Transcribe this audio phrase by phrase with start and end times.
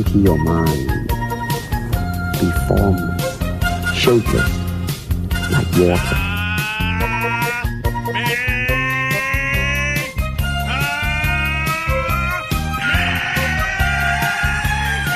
[0.00, 1.08] empty your mind.
[2.40, 3.38] Be formless,
[3.94, 4.50] shapeless,
[5.52, 6.16] like water.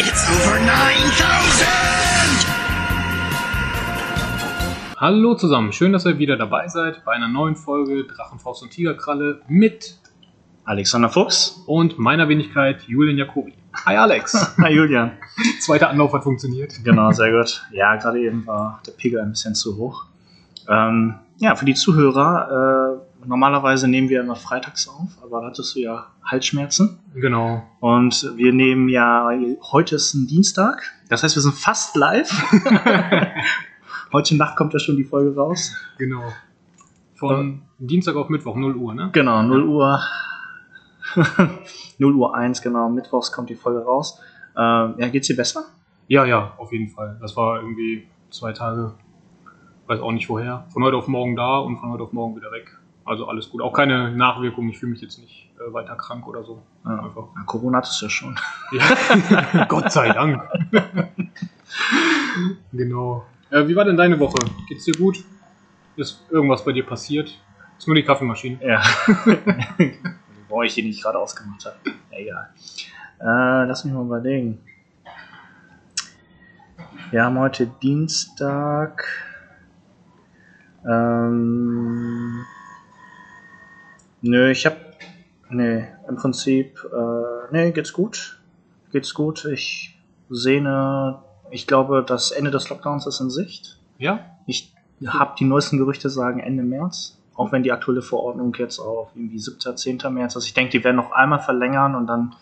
[0.00, 1.66] It's over 9000!
[4.98, 9.40] Hallo zusammen, schön, dass ihr wieder dabei seid bei einer neuen Folge Drachenfaust und Tigerkralle
[9.48, 9.98] mit
[10.64, 11.62] Alexander Fuchs.
[11.66, 13.54] und meiner Wenigkeit Julian Jacobi.
[13.86, 14.56] Hi Alex!
[14.58, 15.12] Hi Julian.
[15.60, 16.72] Zweiter Anlauf hat funktioniert.
[16.84, 17.66] Genau, sehr gut.
[17.70, 20.06] Ja, gerade eben war der Pegel ein bisschen zu hoch.
[20.68, 25.74] Ähm, ja, für die Zuhörer, äh, normalerweise nehmen wir immer freitags auf, aber da hattest
[25.74, 26.98] du ja Halsschmerzen.
[27.14, 27.62] Genau.
[27.80, 29.28] Und wir nehmen ja,
[29.72, 32.30] heute ist ein Dienstag, das heißt, wir sind fast live.
[34.12, 35.74] heute Nacht kommt ja schon die Folge raus.
[35.98, 36.32] Genau.
[37.16, 39.10] Von Dienstag auf Mittwoch, 0 Uhr, ne?
[39.12, 40.00] Genau, 0 Uhr.
[41.98, 42.88] 0 Uhr 1, genau.
[42.88, 44.20] Mittwochs kommt die Folge raus.
[44.56, 45.64] Ähm, ja, geht's dir besser?
[46.06, 47.18] Ja, ja, auf jeden Fall.
[47.20, 48.94] Das war irgendwie zwei Tage,
[49.86, 50.66] weiß auch nicht woher.
[50.72, 52.78] Von heute auf morgen da und von heute auf morgen wieder weg.
[53.04, 53.60] Also alles gut.
[53.60, 54.70] Auch keine Nachwirkungen.
[54.70, 56.62] Ich fühle mich jetzt nicht äh, weiter krank oder so.
[56.84, 57.04] Ja.
[57.04, 57.24] Einfach.
[57.36, 58.38] Ja, Corona hattest du ja schon.
[58.72, 59.64] Ja.
[59.68, 60.42] Gott sei Dank.
[62.72, 63.24] genau.
[63.50, 64.38] Äh, wie war denn deine Woche?
[64.68, 65.22] Geht's dir gut?
[65.96, 67.38] Ist irgendwas bei dir passiert?
[67.78, 68.58] Ist nur die Kaffeemaschine.
[68.62, 68.82] Ja.
[70.48, 71.76] Boah, ich die nicht gerade ausgemacht habe.
[72.10, 72.50] Egal.
[73.20, 74.60] Äh, lass mich mal überlegen.
[77.10, 79.06] Wir haben heute Dienstag.
[80.86, 82.44] Ähm,
[84.20, 84.76] nö, ich hab.
[85.50, 86.78] Nee, im Prinzip.
[86.92, 88.40] Äh, nee, geht's gut.
[88.90, 89.44] Geht's gut.
[89.44, 89.98] Ich
[90.28, 91.22] sehne.
[91.50, 93.78] Ich glaube, das Ende des Lockdowns ist in Sicht.
[93.98, 94.36] Ja?
[94.46, 94.74] Ich
[95.06, 99.38] habe die neuesten Gerüchte sagen Ende März, auch wenn die aktuelle Verordnung jetzt auf irgendwie
[99.38, 99.98] 7., 10.
[100.10, 100.46] März ist.
[100.46, 102.34] Ich denke, die werden noch einmal verlängern und dann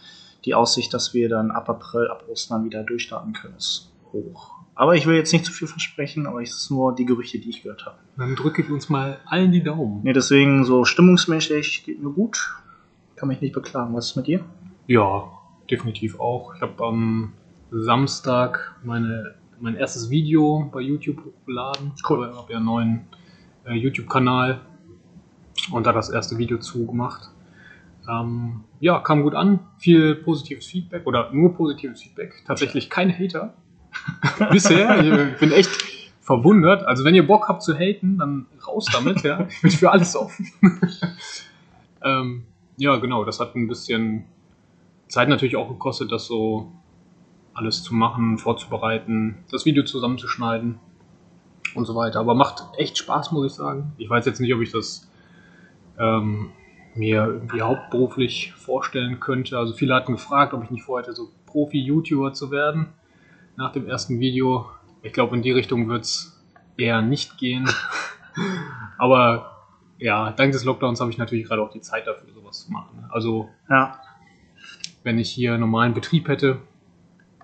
[0.44, 4.50] die Aussicht, dass wir dann ab April, ab Ostern wieder durchstarten können, ist hoch.
[4.74, 7.50] Aber ich will jetzt nicht zu viel versprechen, aber es ist nur die Gerüchte, die
[7.50, 7.98] ich gehört habe.
[8.16, 10.00] Dann drücke ich uns mal allen die Daumen.
[10.02, 12.56] Nee, deswegen so stimmungsmäßig geht mir gut.
[13.16, 13.94] Kann mich nicht beklagen.
[13.94, 14.41] Was ist mit dir?
[14.86, 15.31] Ja,
[15.70, 16.54] definitiv auch.
[16.54, 17.34] Ich habe am
[17.70, 21.92] Samstag meine, mein erstes Video bei YouTube hochgeladen.
[22.08, 22.31] Cool.
[22.32, 23.00] Ich habe ja einen neuen
[23.64, 24.60] äh, YouTube-Kanal
[25.71, 27.31] und da das erste Video zugemacht.
[28.09, 29.61] Ähm, ja, kam gut an.
[29.78, 32.43] Viel positives Feedback oder nur positives Feedback.
[32.47, 33.55] Tatsächlich keine Hater.
[34.50, 35.00] Bisher.
[35.00, 35.71] Ich äh, bin echt
[36.21, 36.84] verwundert.
[36.84, 39.23] Also wenn ihr Bock habt zu haten, dann raus damit.
[39.23, 40.50] Ja, ich bin für alles offen.
[42.03, 42.44] ähm,
[42.77, 43.25] ja, genau.
[43.25, 44.25] Das hat ein bisschen
[45.09, 46.73] Zeit natürlich auch gekostet, das so
[47.55, 50.79] alles zu machen, vorzubereiten, das Video zusammenzuschneiden
[51.75, 52.21] und so weiter.
[52.21, 53.93] Aber macht echt Spaß, muss ich sagen.
[53.99, 55.09] Ich weiß jetzt nicht, ob ich das
[56.02, 56.50] ähm,
[56.94, 59.56] mir irgendwie hauptberuflich vorstellen könnte.
[59.56, 62.88] Also viele hatten gefragt, ob ich nicht vorhätte, so Profi-YouTuber zu werden
[63.56, 64.66] nach dem ersten Video.
[65.02, 66.42] Ich glaube, in die Richtung wird es
[66.76, 67.68] eher nicht gehen.
[68.98, 69.52] Aber
[69.98, 73.06] ja, dank des Lockdowns habe ich natürlich gerade auch die Zeit dafür, sowas zu machen.
[73.10, 73.98] Also Ja.
[75.04, 76.58] wenn ich hier einen normalen Betrieb hätte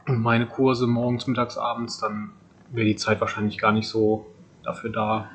[0.07, 2.33] und meine Kurse morgens, mittags, abends, dann
[2.71, 4.27] wäre die Zeit wahrscheinlich gar nicht so
[4.65, 5.29] dafür da.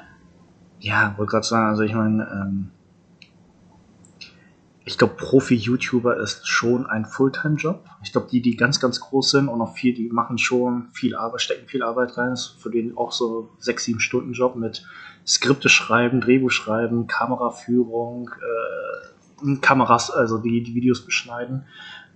[0.79, 2.71] Ja, wollte gerade sagen, also ich meine, ähm,
[4.85, 7.85] ich glaube, Profi-YouTuber ist schon ein Fulltime-Job.
[8.03, 11.15] Ich glaube, die, die ganz, ganz groß sind und auch viel, die machen schon viel
[11.15, 12.33] Arbeit, stecken viel Arbeit rein.
[12.33, 14.85] Ist für den auch so sechs, sieben Stunden Job mit
[15.25, 21.63] Skripte schreiben, Drehbuch schreiben, Kameraführung, äh, Kameras, also die, die Videos beschneiden.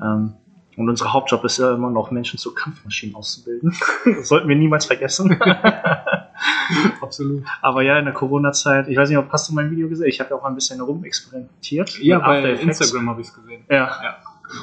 [0.01, 0.33] Ähm,
[0.75, 3.75] und unser Hauptjob ist ja immer noch, Menschen zu Kampfmaschinen auszubilden.
[4.05, 5.39] das sollten wir niemals vergessen.
[7.01, 7.43] Absolut.
[7.61, 10.07] Aber ja, in der Corona-Zeit, ich weiß nicht, ob hast du mein Video gesehen?
[10.07, 11.99] Ich habe ja auch mal ein bisschen rumexperimentiert.
[11.99, 12.51] Ja, bei.
[12.53, 13.63] Instagram habe ich es gesehen.
[13.69, 14.17] Ja, Ja.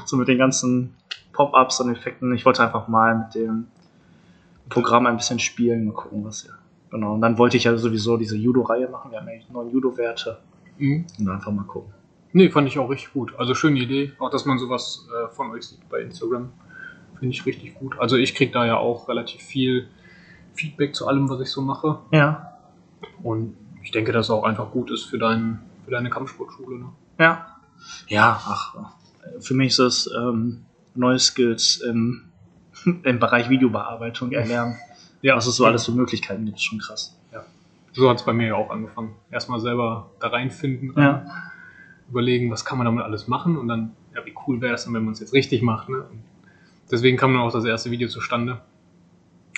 [0.04, 0.94] so mit den ganzen
[1.32, 2.34] Pop-Ups und Effekten.
[2.34, 3.66] Ich wollte einfach mal mit dem
[4.68, 6.52] Programm ein bisschen spielen, mal gucken, was ja.
[6.90, 7.14] Genau.
[7.14, 9.10] Und dann wollte ich ja sowieso diese Judo-Reihe machen.
[9.10, 10.38] Wir haben ja neun Judo-Werte.
[10.78, 11.06] Mhm.
[11.18, 11.92] Und einfach mal gucken.
[12.32, 13.32] Nee, fand ich auch richtig gut.
[13.38, 14.12] Also schöne Idee.
[14.18, 16.52] Auch, dass man sowas äh, von euch sieht bei Instagram.
[17.18, 17.98] Finde ich richtig gut.
[17.98, 19.88] Also ich kriege da ja auch relativ viel
[20.54, 21.98] Feedback zu allem, was ich so mache.
[22.12, 22.52] Ja.
[23.22, 26.78] Und ich denke, dass es auch einfach gut ist für, dein, für deine Kampfsportschule.
[26.78, 26.88] Ne?
[27.18, 27.46] Ja.
[28.08, 28.74] Ja, ach,
[29.40, 30.64] für mich ist es ähm,
[30.94, 32.24] neue Skills im,
[33.02, 34.76] im Bereich Videobearbeitung erlernen.
[35.22, 37.16] Ja, Was es so alles für Möglichkeiten gibt, ist schon krass.
[37.96, 39.14] So hat es bei mir ja auch angefangen.
[39.30, 41.24] Erstmal selber da reinfinden, Ja.
[42.10, 44.94] überlegen, was kann man damit alles machen und dann, ja, wie cool wäre es denn,
[44.94, 45.88] wenn man es jetzt richtig macht.
[45.88, 45.98] Ne?
[45.98, 46.20] Und
[46.90, 48.60] deswegen kam dann auch das erste Video zustande.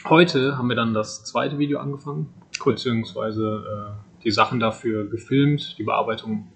[0.09, 2.33] Heute haben wir dann das zweite Video angefangen,
[2.65, 5.77] beziehungsweise äh, die Sachen dafür gefilmt.
[5.79, 6.47] Die Bearbeitung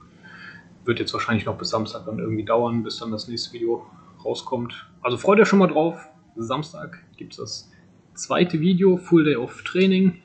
[0.85, 3.85] wird jetzt wahrscheinlich noch bis Samstag dann irgendwie dauern, bis dann das nächste Video
[4.25, 4.88] rauskommt.
[5.02, 6.08] Also freut euch schon mal drauf.
[6.37, 7.73] Samstag gibt es das
[8.14, 10.23] zweite Video, Full Day of Training,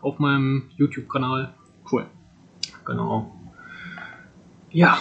[0.00, 1.52] auf meinem YouTube-Kanal.
[1.90, 2.06] Cool.
[2.86, 3.30] Genau.
[4.70, 4.98] Ja,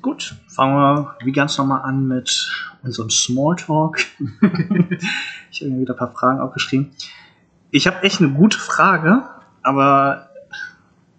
[0.00, 2.50] Gut, fangen wir wie ganz normal an mit
[2.82, 3.98] unserem Smalltalk.
[5.50, 6.90] ich habe mir wieder ein paar Fragen aufgeschrieben.
[7.70, 9.22] Ich habe echt eine gute Frage,
[9.62, 10.28] aber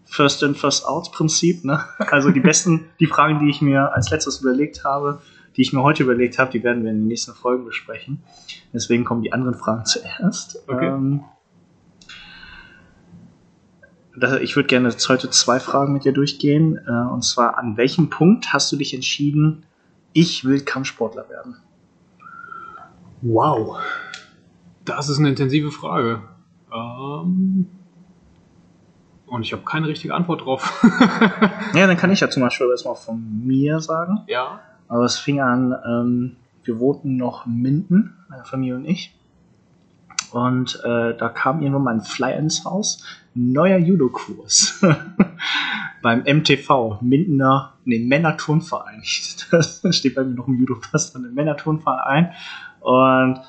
[0.06, 1.64] First in, First out Prinzip.
[1.64, 1.84] Ne?
[2.00, 5.22] Also die besten, die Fragen, die ich mir als letztes überlegt habe,
[5.56, 8.24] die ich mir heute überlegt habe, die werden wir in den nächsten Folgen besprechen.
[8.74, 10.64] Deswegen kommen die anderen Fragen zuerst.
[10.68, 10.88] Okay.
[10.88, 11.24] Ähm,
[14.42, 16.80] ich würde gerne heute zwei Fragen mit dir durchgehen.
[16.88, 19.66] Äh, und zwar, an welchem Punkt hast du dich entschieden,
[20.14, 21.58] ich will Kampfsportler werden?
[23.22, 23.78] wow.
[24.90, 26.22] Das ist eine intensive Frage.
[26.74, 27.68] Ähm,
[29.28, 30.84] und ich habe keine richtige Antwort drauf.
[31.76, 34.22] Ja, dann kann ich ja zum Beispiel erstmal von mir sagen.
[34.28, 34.60] ja.
[34.88, 39.16] Aber es fing an, ähm, wir wohnten noch in Minden, meine Familie und ich.
[40.32, 43.04] Und äh, da kam irgendwann mal ein Flyer ins Haus,
[43.36, 44.84] neuer Judo-Kurs.
[46.02, 49.04] Beim MTV, Mindener, nee, Männerturnverein.
[49.52, 52.32] Das steht bei mir noch im Judo-Pass drin, Männerturnverein.
[52.82, 53.40] Und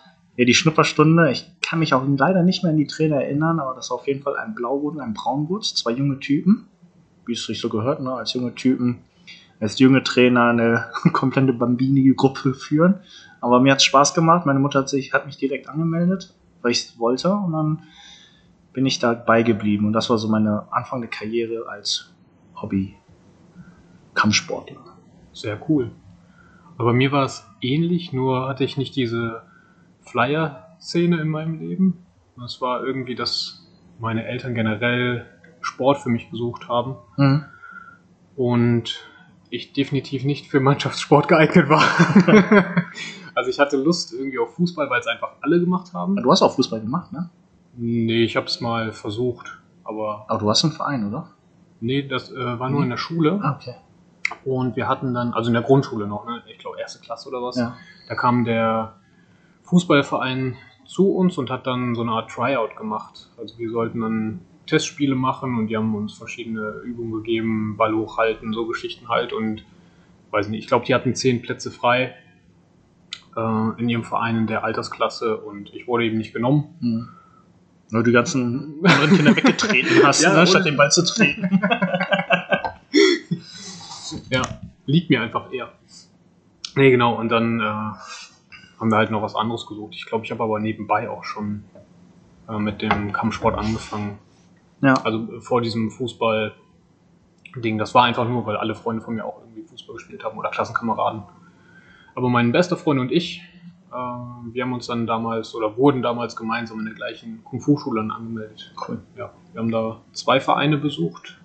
[0.40, 3.74] ja, die Schnupperstunde, ich kann mich auch leider nicht mehr an die Trainer erinnern, aber
[3.74, 6.66] das war auf jeden Fall ein Blaugurt und ein Braungurt, zwei junge Typen,
[7.26, 9.00] wie es sich so gehört, ne, als junge Typen
[9.60, 13.00] als junge Trainer eine komplette Bambini-Gruppe führen.
[13.42, 14.46] Aber mir hat es Spaß gemacht.
[14.46, 16.32] Meine Mutter hat, sich, hat mich direkt angemeldet,
[16.62, 17.34] weil ich es wollte.
[17.34, 17.82] Und dann
[18.72, 19.84] bin ich dabei geblieben.
[19.84, 22.14] Und das war so meine Anfang der Karriere als
[22.62, 24.80] Hobby-Kampfsportler.
[25.34, 25.90] Sehr cool.
[26.78, 29.42] Aber mir war es ähnlich, nur hatte ich nicht diese
[30.10, 32.04] Flyer-Szene in meinem Leben.
[32.44, 33.66] Es war irgendwie, dass
[33.98, 35.26] meine Eltern generell
[35.60, 37.44] Sport für mich gesucht haben Mhm.
[38.36, 38.98] und
[39.50, 41.82] ich definitiv nicht für Mannschaftssport geeignet war.
[43.34, 46.16] also ich hatte Lust irgendwie auf Fußball, weil es einfach alle gemacht haben.
[46.16, 47.28] Du hast auch Fußball gemacht, ne?
[47.76, 51.30] Nee, ich habe es mal versucht, aber Aber du hast einen Verein, oder?
[51.80, 53.38] nee, das äh, war nur in der Schule.
[53.42, 53.74] Ah, okay.
[54.44, 56.42] Und wir hatten dann, also in der Grundschule noch, ne?
[56.50, 57.76] ich glaube erste Klasse oder was, Ja.
[58.08, 58.94] da kam der
[59.70, 63.28] Fußballverein zu uns und hat dann so eine Art Tryout gemacht.
[63.38, 68.52] Also wir sollten dann Testspiele machen und die haben uns verschiedene Übungen gegeben, Ball hochhalten,
[68.52, 69.64] so Geschichten halt und
[70.32, 72.14] weiß nicht, ich glaube, die hatten zehn Plätze frei
[73.36, 76.76] äh, in ihrem Verein in der Altersklasse und ich wurde eben nicht genommen.
[76.80, 77.08] Mhm.
[77.92, 81.60] Nur die ganzen anderen Kinder weggetreten hast, Ja, ne, statt den Ball zu treten.
[84.28, 84.42] Ja,
[84.86, 85.72] liegt mir einfach eher.
[86.74, 87.92] Nee, genau, und dann äh,
[88.80, 89.94] haben wir halt noch was anderes gesucht.
[89.94, 91.64] Ich glaube, ich habe aber nebenbei auch schon
[92.48, 94.18] äh, mit dem Kampfsport angefangen.
[94.80, 94.94] Ja.
[95.04, 97.78] Also äh, vor diesem Fußball-Ding.
[97.78, 100.50] Das war einfach nur, weil alle Freunde von mir auch irgendwie Fußball gespielt haben oder
[100.50, 101.22] Klassenkameraden.
[102.14, 103.42] Aber mein bester Freund und ich,
[103.90, 108.74] äh, wir haben uns dann damals oder wurden damals gemeinsam in der gleichen Kung-Fu-Schule angemeldet.
[108.88, 109.00] Cool.
[109.16, 111.38] Ja, wir haben da zwei Vereine besucht.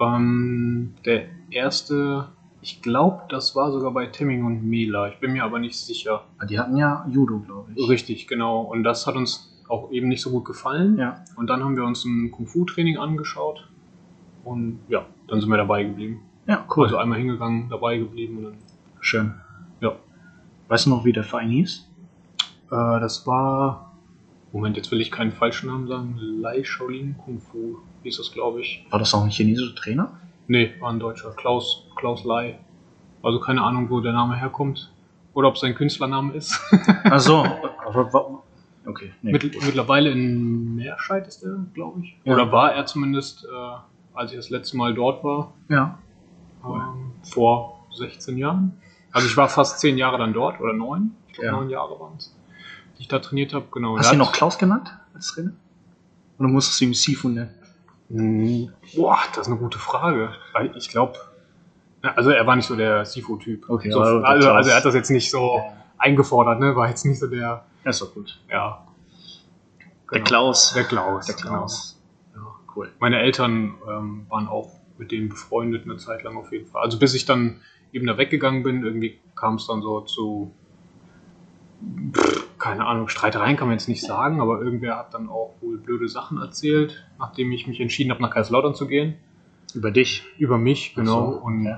[0.00, 2.28] Ähm, der erste,
[2.60, 5.08] ich glaube, das war sogar bei Timming und Mela.
[5.08, 6.24] Ich bin mir aber nicht sicher.
[6.48, 7.88] Die hatten ja Judo, glaube ich.
[7.88, 8.62] Richtig, genau.
[8.62, 10.98] Und das hat uns auch eben nicht so gut gefallen.
[10.98, 11.24] Ja.
[11.36, 13.68] Und dann haben wir uns ein Kung-Fu-Training angeschaut.
[14.44, 16.22] Und ja, dann sind wir dabei geblieben.
[16.46, 16.86] Ja, cool.
[16.86, 18.54] Also einmal hingegangen, dabei geblieben und dann,
[19.00, 19.34] Schön.
[19.80, 19.94] ja.
[20.68, 21.86] Weißt du noch, wie der Verein hieß?
[22.70, 23.94] Äh, das war,
[24.52, 26.18] Moment, jetzt will ich keinen falschen Namen sagen.
[26.40, 28.86] Lai Shaolin Kung Fu hieß das, glaube ich.
[28.90, 30.18] War das auch ein chinesischer Trainer?
[30.48, 31.30] Nee, war ein Deutscher.
[31.36, 32.58] Klaus, Klaus Lai.
[33.22, 34.90] Also keine Ahnung, wo der Name herkommt.
[35.34, 36.58] Oder ob es sein Künstlername ist.
[37.04, 37.44] Ach so.
[38.86, 39.12] Okay.
[39.20, 39.32] Nee.
[39.32, 42.16] Mittl mittlerweile in Meerscheid ist er, glaube ich.
[42.24, 42.32] Ja.
[42.32, 43.76] Oder war er zumindest, äh,
[44.14, 45.52] als ich das letzte Mal dort war.
[45.68, 45.98] ja.
[46.64, 48.80] Ähm, vor 16 Jahren.
[49.12, 51.10] Also ich war fast 10 Jahre dann dort, oder 9.
[51.28, 51.52] Ich glaube Ja.
[51.52, 52.34] 9 Jahre waren es,
[52.96, 53.66] die ich da trainiert habe.
[53.72, 53.98] Genau.
[53.98, 55.52] Hast du ihn noch Klaus genannt als Trainer?
[56.38, 57.50] Oder musstest du ihn Sifu nennen?
[58.10, 60.30] Hm, Boah, das ist eine gute Frage.
[60.76, 61.18] Ich glaube,
[62.02, 63.68] also er war nicht so der Sifu-Typ.
[63.68, 65.60] Okay, so, der also, also er hat das jetzt nicht so
[65.98, 66.74] eingefordert, ne?
[66.76, 68.40] War jetzt nicht so der, Ja, ist doch gut.
[68.50, 68.84] ja.
[70.10, 70.24] Der Genau.
[70.24, 70.72] Klaus.
[70.72, 71.26] Der Klaus.
[71.26, 72.00] Der Klaus.
[72.32, 72.46] Genau.
[72.46, 72.54] Ja.
[72.74, 72.90] Cool.
[72.98, 76.82] Meine Eltern ähm, waren auch mit dem befreundet eine Zeit lang auf jeden Fall.
[76.82, 77.60] Also bis ich dann
[77.92, 80.54] eben da weggegangen bin, irgendwie kam es dann so zu,
[82.58, 86.08] keine Ahnung, Streitereien kann man jetzt nicht sagen, aber irgendwer hat dann auch wohl blöde
[86.08, 89.14] Sachen erzählt, nachdem ich mich entschieden habe, nach Kaiserslautern zu gehen.
[89.74, 90.24] Über dich.
[90.38, 91.32] Über mich, genau.
[91.32, 91.68] So, Und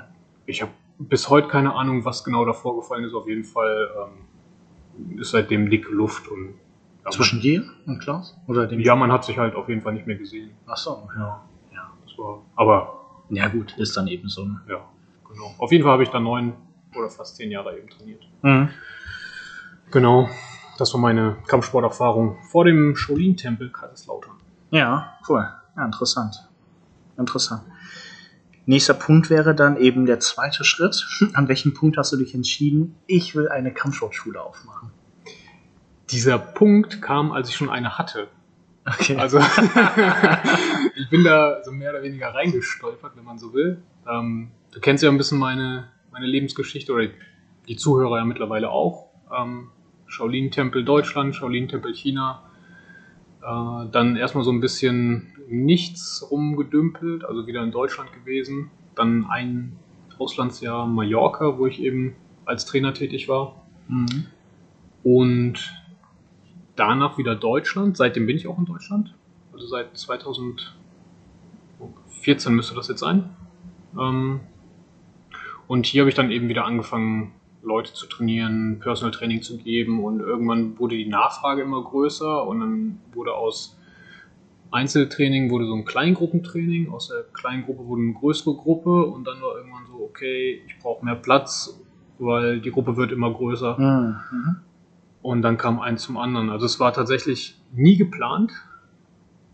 [0.47, 3.15] ich habe bis heute keine Ahnung, was genau da vorgefallen ist.
[3.15, 3.91] Auf jeden Fall
[5.07, 6.55] ähm, ist seitdem dicke Luft und
[7.05, 8.39] ja, Zwischen dir und Klaus?
[8.47, 8.81] Oder dem?
[8.81, 10.51] ja, man hat sich halt auf jeden Fall nicht mehr gesehen.
[10.67, 11.09] Ach so.
[11.17, 11.43] Ja.
[11.73, 13.75] Ja, das war, aber Ja, gut.
[13.79, 14.45] Ist dann eben so.
[14.45, 14.61] ne?
[14.69, 14.85] ja,
[15.29, 15.55] genau.
[15.59, 16.53] Auf jeden Fall habe ich dann neun
[16.97, 18.23] oder fast zehn Jahre eben trainiert.
[18.43, 18.69] Mhm.
[19.91, 20.29] Genau,
[20.79, 24.35] das war meine Kampfsporterfahrung vor dem Shaolin-Tempel Kaiserslautern.
[24.71, 25.49] Ja, cool.
[25.77, 26.49] Ja, interessant.
[27.19, 27.63] Interessant.
[28.67, 31.07] Nächster Punkt wäre dann eben der zweite Schritt.
[31.35, 34.91] An welchem Punkt hast du dich entschieden, ich will eine Kampfsportschule aufmachen?
[36.11, 38.29] Dieser Punkt kam, als ich schon eine hatte.
[38.87, 39.17] Okay.
[39.17, 39.39] Also
[40.97, 43.83] ich bin da so mehr oder weniger reingestolpert, wenn man so will.
[44.09, 47.09] Ähm, du kennst ja ein bisschen meine, meine Lebensgeschichte oder
[47.69, 49.11] die Zuhörer ja mittlerweile auch.
[49.37, 49.71] Ähm,
[50.11, 52.43] Shaolin-Tempel Deutschland, Shaolin-Tempel China.
[53.43, 58.71] Äh, dann erstmal so ein bisschen nichts rumgedümpelt, also wieder in Deutschland gewesen.
[58.95, 59.77] Dann ein
[60.19, 62.15] Auslandsjahr Mallorca, wo ich eben
[62.45, 63.63] als Trainer tätig war.
[63.89, 64.27] Mhm.
[65.03, 65.75] Und
[66.77, 67.97] danach wieder Deutschland.
[67.97, 69.15] Seitdem bin ich auch in Deutschland.
[69.53, 73.31] Also seit 2014 müsste das jetzt sein.
[73.99, 74.41] Ähm,
[75.67, 80.03] und hier habe ich dann eben wieder angefangen, Leute zu trainieren, Personal Training zu geben
[80.03, 83.77] und irgendwann wurde die Nachfrage immer größer und dann wurde aus
[84.73, 89.57] Einzeltraining wurde so ein Kleingruppentraining, aus der Kleingruppe wurde eine größere Gruppe und dann war
[89.57, 91.81] irgendwann so, okay, ich brauche mehr Platz,
[92.19, 93.77] weil die Gruppe wird immer größer.
[93.79, 94.57] Mhm.
[95.23, 96.51] Und dann kam eins zum anderen.
[96.51, 98.53] Also es war tatsächlich nie geplant.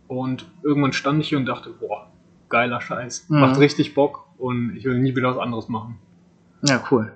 [0.07, 2.11] Und irgendwann stand ich hier und dachte, boah,
[2.49, 3.29] geiler Scheiß.
[3.29, 3.41] Mhm.
[3.41, 5.99] Macht richtig Bock und ich will nie wieder was anderes machen.
[6.63, 7.13] Ja, cool.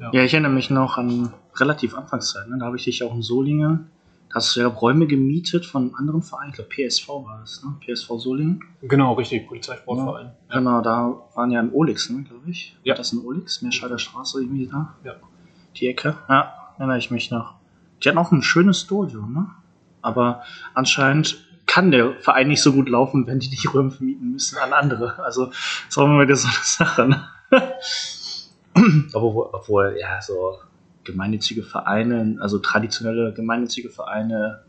[0.00, 0.10] Ja.
[0.12, 2.48] Ja, ich erinnere mich noch an relativ Anfangszeit.
[2.48, 2.56] Ne?
[2.58, 3.90] Da habe ich dich auch in Solingen,
[4.30, 7.62] da hast du ja Räume gemietet von einem anderen Verein, ich glaube PSV war es,
[7.62, 7.74] ne?
[7.84, 8.64] PSV Solingen.
[8.80, 10.30] Genau, richtig, Polizeisportverein.
[10.48, 10.58] Ja.
[10.58, 12.76] Genau, da waren ja in Olix, ne, glaube ich.
[12.82, 12.92] Ja.
[12.92, 14.94] War Das in Olix, Meerscheider Straße irgendwie da.
[15.04, 15.16] Ja.
[15.76, 16.16] Die Ecke.
[16.28, 17.54] Ja, erinnere ich mich noch.
[18.02, 19.46] Die hatten auch ein schönes Studio, ne?
[20.00, 20.42] Aber
[20.74, 24.72] anscheinend kann der Verein nicht so gut laufen, wenn die die Räume vermieten müssen an
[24.72, 25.22] andere.
[25.22, 25.56] Also, das
[25.88, 27.28] ist auch immer wieder so eine Sache, ne?
[29.12, 30.58] obwohl, obwohl, ja, so
[31.04, 34.62] gemeinnützige Vereine, also traditionelle gemeinnützige Vereine,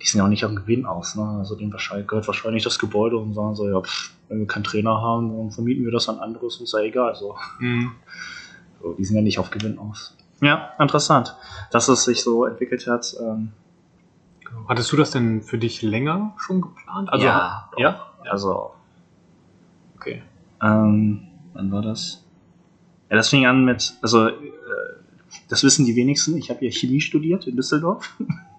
[0.00, 1.24] die sind ja auch nicht am Gewinn aus, ne?
[1.38, 4.64] Also denen wahrscheinlich, gehört wahrscheinlich das Gebäude und sagen so, ja, pff, wenn wir keinen
[4.64, 7.14] Trainer haben, dann vermieten wir das an anderes, ist ja egal.
[7.14, 7.36] So.
[7.58, 7.92] Mhm.
[8.82, 8.92] so.
[8.94, 10.16] Die sind ja nicht auf Gewinn aus.
[10.40, 11.36] Ja, interessant,
[11.72, 13.14] dass es sich so entwickelt hat.
[13.20, 13.52] Ähm.
[14.68, 17.12] Hattest du das denn für dich länger schon geplant?
[17.12, 18.06] Also, ja, ja?
[18.30, 18.70] also,
[19.96, 20.22] Okay.
[20.62, 22.24] ähm, wann war das?
[23.10, 24.34] Ja, das fing an mit, also, äh,
[25.48, 28.16] das wissen die wenigsten, ich habe ja Chemie studiert in Düsseldorf.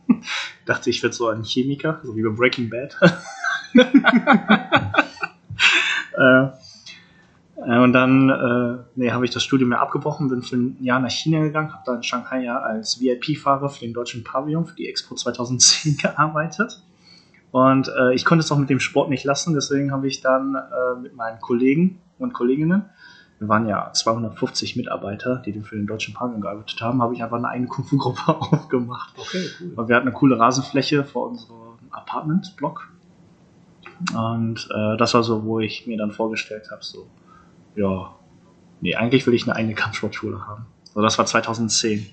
[0.66, 2.98] Dachte, ich werde so ein Chemiker, so wie bei Breaking Bad.
[6.18, 6.48] äh,
[7.66, 11.00] äh, und dann äh, nee, habe ich das Studium ja abgebrochen, bin für ein Jahr
[11.00, 14.76] nach China gegangen, habe da in Shanghai ja als VIP-Fahrer für den deutschen Pavillon für
[14.76, 16.82] die Expo 2010 gearbeitet.
[17.52, 20.56] Und äh, ich konnte es auch mit dem Sport nicht lassen, deswegen habe ich dann
[20.56, 22.86] äh, mit meinen Kollegen und Kolleginnen,
[23.40, 27.38] wir waren ja 250 Mitarbeiter, die für den deutschen Pavillon gearbeitet haben, habe ich einfach
[27.38, 29.14] eine eigene Kung-Fu-Gruppe aufgemacht.
[29.18, 29.74] Okay, cool.
[29.76, 32.90] Und wir hatten eine coole Rasenfläche vor unserem Apartment-Block.
[34.14, 37.08] Und äh, das war so, wo ich mir dann vorgestellt habe, so,
[37.76, 38.14] ja,
[38.82, 40.66] nee, eigentlich will ich eine eigene Kampfsportschule haben.
[40.84, 42.08] So, das war 2010.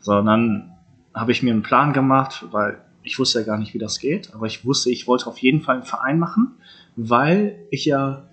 [0.00, 0.72] So, und dann
[1.12, 4.32] habe ich mir einen Plan gemacht, weil ich wusste ja gar nicht, wie das geht,
[4.32, 6.54] aber ich wusste, ich wollte auf jeden Fall einen Verein machen,
[6.94, 8.28] weil ich ja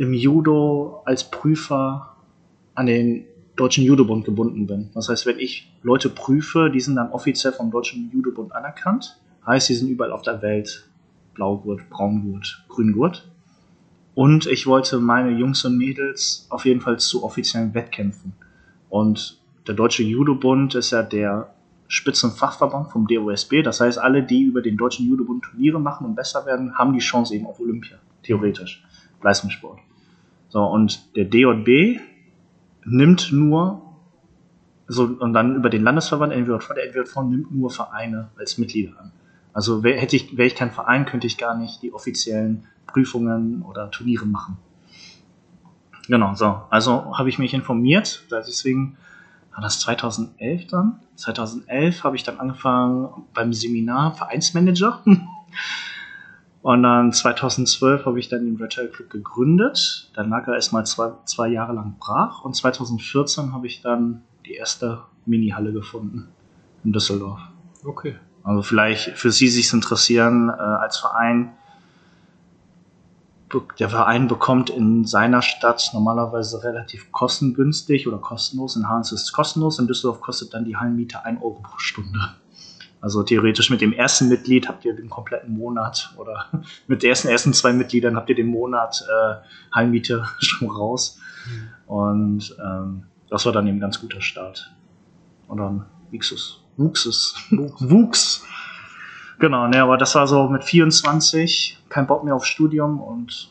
[0.00, 2.16] im Judo als Prüfer
[2.74, 4.88] an den Deutschen Judobund gebunden bin.
[4.94, 9.20] Das heißt, wenn ich Leute prüfe, die sind dann offiziell vom Deutschen Judobund anerkannt.
[9.46, 10.88] Heißt, die sind überall auf der Welt
[11.34, 13.30] Blaugurt, Braungurt, Grüngurt.
[14.14, 18.32] Und ich wollte meine Jungs und Mädels auf jeden Fall zu offiziellen Wettkämpfen.
[18.88, 21.52] Und der Deutsche Judobund ist ja der
[21.88, 23.62] Spitzenfachverband vom DOSB.
[23.62, 27.00] Das heißt, alle, die über den Deutschen Judobund Turniere machen und besser werden, haben die
[27.00, 27.98] Chance eben auf Olympia.
[28.22, 28.82] Theoretisch.
[29.22, 29.78] Leistungssport.
[30.50, 32.00] So, und der DJB
[32.84, 33.82] nimmt nur,
[34.88, 39.12] so, und dann über den Landesverband NWJV, der NWJV nimmt nur Vereine als Mitglieder an.
[39.52, 43.62] Also wär, hätte ich, wäre ich kein Verein, könnte ich gar nicht die offiziellen Prüfungen
[43.62, 44.58] oder Turniere machen.
[46.08, 46.62] Genau, so.
[46.70, 48.96] Also habe ich mich informiert, deswegen
[49.52, 51.00] war das 2011 dann.
[51.14, 55.02] 2011 habe ich dann angefangen beim Seminar Vereinsmanager.
[56.62, 60.10] Und dann 2012 habe ich dann den Red Tail Club gegründet.
[60.14, 62.44] Dann lag er erstmal zwei, zwei Jahre lang brach.
[62.44, 66.28] Und 2014 habe ich dann die erste Mini-Halle gefunden
[66.84, 67.40] in Düsseldorf.
[67.84, 68.16] Okay.
[68.42, 71.52] Also vielleicht für Sie sich interessieren, äh, als Verein,
[73.78, 78.76] der Verein bekommt in seiner Stadt normalerweise relativ kostengünstig oder kostenlos.
[78.76, 82.18] In Hans ist es kostenlos, in Düsseldorf kostet dann die Hallenmiete 1 Euro pro Stunde.
[83.00, 86.46] Also theoretisch mit dem ersten Mitglied habt ihr den kompletten Monat oder
[86.86, 89.34] mit den ersten, ersten zwei Mitgliedern habt ihr den Monat äh,
[89.74, 91.18] Hallenmiete schon raus.
[91.86, 94.70] Und ähm, das war dann eben ein ganz guter Start.
[95.48, 96.60] Und dann wuchs es.
[96.76, 97.34] Wuchs es.
[97.50, 98.44] Wuchs.
[99.38, 103.50] Genau, ne, aber das war so mit 24, kein Bock mehr auf Studium und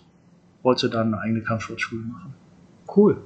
[0.61, 2.35] wollte dann eine eigene Kampfsportschule machen.
[2.95, 3.23] Cool.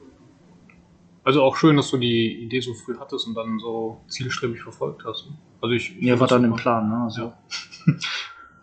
[1.25, 5.03] Also auch schön, dass du die Idee so früh hattest und dann so zielstrebig verfolgt
[5.05, 5.29] hast.
[5.29, 5.37] ne?
[5.63, 6.55] Also ich, ich Ja, war dann im.
[6.57, 7.03] Plan, ne?
[7.05, 7.31] Also,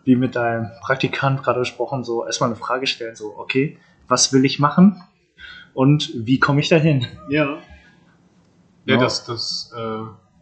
[0.03, 3.75] wie mit deinem Praktikant gerade gesprochen, so erstmal eine Frage stellen, so, okay,
[4.07, 5.01] was will ich machen
[5.73, 7.07] und wie komme ich dahin?
[7.27, 7.57] Ja.
[8.85, 8.97] Ja, Ja.
[8.97, 10.01] das, das äh,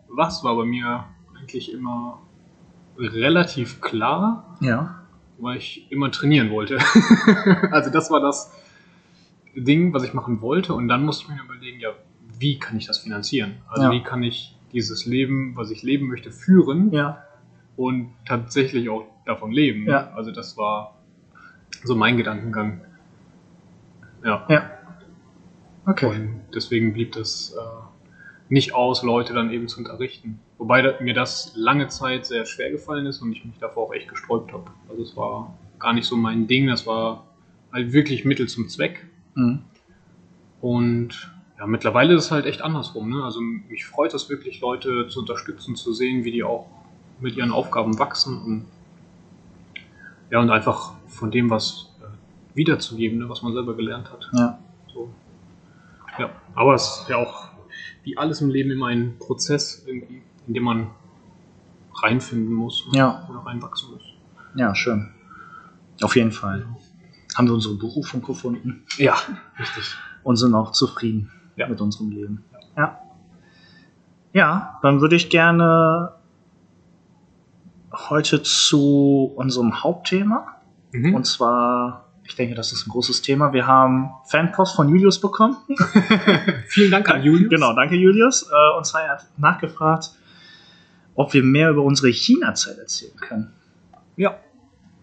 [0.10, 1.06] was war bei mir
[1.38, 2.20] eigentlich immer
[2.98, 4.96] relativ klar, Ja.
[5.38, 6.78] weil ich immer trainieren wollte.
[7.72, 8.52] also das war das
[9.56, 11.92] Ding, was ich machen wollte und dann musste ich mir überlegen, ja,
[12.38, 13.62] wie kann ich das finanzieren?
[13.70, 13.92] Also Ja.
[13.92, 17.24] wie kann ich dieses Leben, was ich leben möchte, führen Ja.
[17.76, 19.86] und tatsächlich auch davon leben.
[19.88, 20.12] Ja.
[20.12, 20.96] Also das war
[21.84, 22.82] so mein Gedankengang.
[24.24, 24.46] Ja.
[24.50, 24.70] Ja.
[25.86, 26.06] Okay.
[26.08, 27.90] Und deswegen blieb das äh,
[28.50, 30.40] nicht aus, Leute dann eben zu unterrichten.
[30.58, 34.10] Wobei mir das lange Zeit sehr schwer gefallen ist und ich mich davor auch echt
[34.10, 34.66] gesträubt habe.
[34.90, 37.26] Also es war gar nicht so mein Ding, das war
[37.72, 39.06] halt wirklich Mittel zum Zweck.
[39.36, 39.60] Mhm.
[40.62, 43.10] Und ja, mittlerweile ist es halt echt andersrum.
[43.10, 43.24] Ne?
[43.24, 46.68] Also mich freut es wirklich, Leute zu unterstützen, zu sehen, wie die auch
[47.20, 48.66] mit ihren Aufgaben wachsen und
[50.32, 54.30] ja, und einfach von dem was äh, wiederzugeben, ne, was man selber gelernt hat.
[54.34, 54.60] Ja.
[54.94, 55.10] So.
[56.20, 57.50] Ja, aber es ist ja auch
[58.04, 60.88] wie alles im Leben immer ein Prozess, irgendwie, in dem man
[61.96, 63.28] reinfinden muss Ja.
[63.30, 64.04] oder reinwachsen muss.
[64.56, 65.10] Ja, schön.
[66.02, 66.66] Auf jeden Fall.
[67.36, 69.18] Haben wir unsere Berufung gefunden Ja,
[69.60, 69.96] richtig.
[70.24, 71.68] und sind auch zufrieden Ja.
[71.68, 72.44] mit unserem Leben.
[72.78, 73.00] Ja.
[74.34, 76.14] Ja, dann würde ich gerne
[78.10, 80.56] heute zu unserem Hauptthema
[80.92, 81.14] Mhm.
[81.14, 83.54] Und zwar, ich denke, das ist ein großes Thema.
[83.54, 85.56] Wir haben Fanpost von Julius bekommen.
[86.68, 87.50] Vielen Dank an Julius.
[87.50, 88.50] Genau, danke Julius.
[88.52, 90.12] Äh, Und zwar er hat nachgefragt,
[91.14, 93.54] ob wir mehr über unsere China-Zeit erzählen können.
[94.16, 94.36] Ja.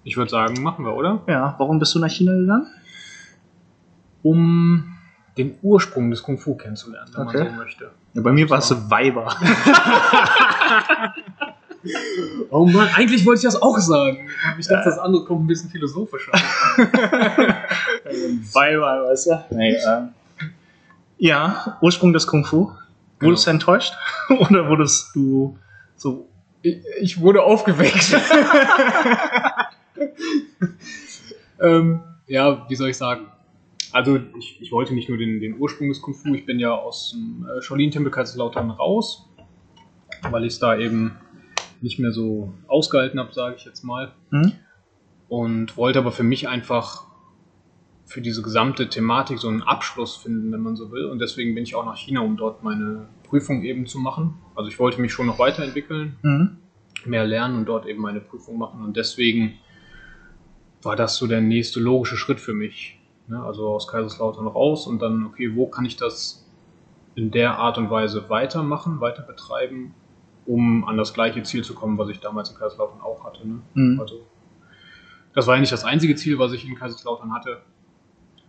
[0.02, 1.22] Ich würde sagen, machen wir, oder?
[1.28, 2.66] Ja, warum bist du nach China gegangen?
[4.22, 4.95] Um
[5.36, 7.38] den Ursprung des Kung Fu kennenzulernen, wenn Okay.
[7.44, 7.90] man so möchte.
[8.14, 9.36] Ja, bei mir war es Weiber.
[12.50, 14.28] Oh Mann, eigentlich wollte ich das auch sagen.
[14.58, 16.32] Ich dachte, das andere kommt ein bisschen philosophischer.
[18.52, 19.44] Weiber, weißt du?
[19.50, 20.08] Nee, ähm,
[21.18, 22.72] ja, Ursprung des Kung Fu.
[23.20, 23.94] Wurdest du enttäuscht?
[24.28, 25.56] Oder wurdest du
[25.96, 26.28] so.
[26.62, 28.14] Ich, ich wurde aufgeweckt.
[31.60, 33.26] ähm, ja, wie soll ich sagen?
[33.96, 36.74] Also ich, ich wollte nicht nur den, den Ursprung des Kung Fu, ich bin ja
[36.74, 39.26] aus dem äh, Shaolin-Tempel Kaiserslautern raus,
[40.30, 41.12] weil ich es da eben
[41.80, 44.12] nicht mehr so ausgehalten habe, sage ich jetzt mal.
[44.32, 44.52] Hm?
[45.28, 47.06] Und wollte aber für mich einfach
[48.04, 51.06] für diese gesamte Thematik so einen Abschluss finden, wenn man so will.
[51.06, 54.34] Und deswegen bin ich auch nach China, um dort meine Prüfung eben zu machen.
[54.54, 56.58] Also ich wollte mich schon noch weiterentwickeln, Mhm.
[57.06, 58.84] mehr lernen und dort eben meine Prüfung machen.
[58.84, 59.54] Und deswegen
[60.82, 62.95] war das so der nächste logische Schritt für mich.
[63.28, 63.42] Ne?
[63.42, 66.44] Also aus Kaiserslautern raus und dann, okay, wo kann ich das
[67.14, 69.94] in der Art und Weise weitermachen, weiter betreiben,
[70.44, 73.46] um an das gleiche Ziel zu kommen, was ich damals in Kaiserslautern auch hatte.
[73.46, 73.62] Ne?
[73.74, 74.00] Mhm.
[74.00, 74.26] Also
[75.36, 77.60] das war nicht das einzige Ziel, was ich in Kaiserslautern hatte.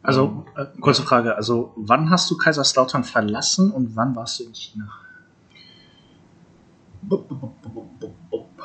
[0.01, 1.35] Also, äh, kurze Frage.
[1.35, 4.89] Also, wann hast du Kaiserslautern verlassen und wann warst du in China?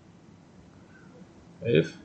[1.60, 1.98] 11?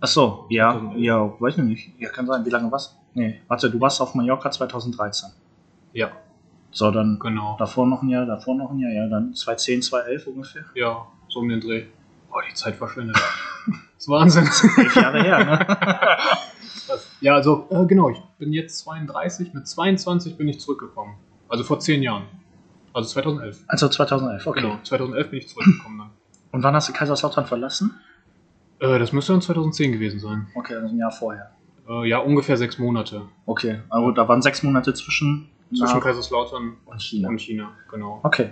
[0.00, 1.04] Ach so, ja, 2011.
[1.04, 2.00] ja, weiß ich nicht.
[2.00, 2.44] Ja, kann sein.
[2.44, 5.30] Wie lange warst Nee, warte, du warst auf Mallorca 2013.
[5.92, 6.12] Ja,
[6.70, 7.56] So, dann genau.
[7.58, 10.64] davor noch ein Jahr, davor noch ein Jahr, ja, dann 2010, 2011 ungefähr.
[10.74, 11.86] Ja, so um den Dreh.
[12.30, 13.16] Boah, die Zeit verschwindet.
[13.66, 14.44] Das ist Wahnsinn.
[14.44, 15.76] Elf Jahre her, ne?
[17.20, 19.52] Ja, also, äh, genau, ich bin jetzt 32.
[19.52, 21.16] Mit 22 bin ich zurückgekommen.
[21.48, 22.22] Also vor 10 Jahren.
[22.98, 23.64] Also 2011.
[23.68, 24.60] Also 2011, okay.
[24.60, 26.10] Genau, 2011 bin ich zurückgekommen dann.
[26.50, 27.94] Und wann hast du Kaiserslautern verlassen?
[28.80, 30.48] Äh, das müsste dann 2010 gewesen sein.
[30.56, 31.52] Okay, also ein Jahr vorher.
[31.88, 33.22] Äh, ja, ungefähr sechs Monate.
[33.46, 37.28] Okay, also da waren sechs Monate zwischen, Zwischen Kaiserslautern und China.
[37.28, 38.18] und China, genau.
[38.24, 38.50] Okay.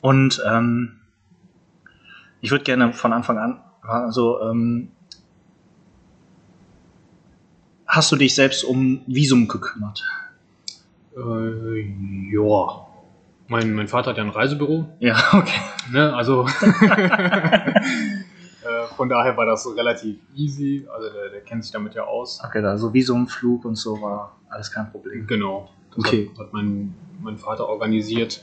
[0.00, 1.00] Und ähm,
[2.40, 4.88] ich würde gerne von Anfang an, also ähm,
[7.86, 10.02] hast du dich selbst um Visum gekümmert?
[11.16, 12.86] Äh, ja.
[13.48, 15.60] Mein, mein Vater hat ja ein Reisebüro, Ja, okay.
[15.92, 16.14] ne?
[16.14, 17.72] Also äh,
[18.96, 20.86] von daher war das relativ easy.
[20.92, 22.40] Also der, der kennt sich damit ja aus.
[22.44, 25.26] Okay, also Visum, Flug und so war alles kein Problem.
[25.26, 25.70] Genau.
[25.94, 26.30] Das Okay.
[26.34, 28.42] hat, hat mein, mein Vater organisiert.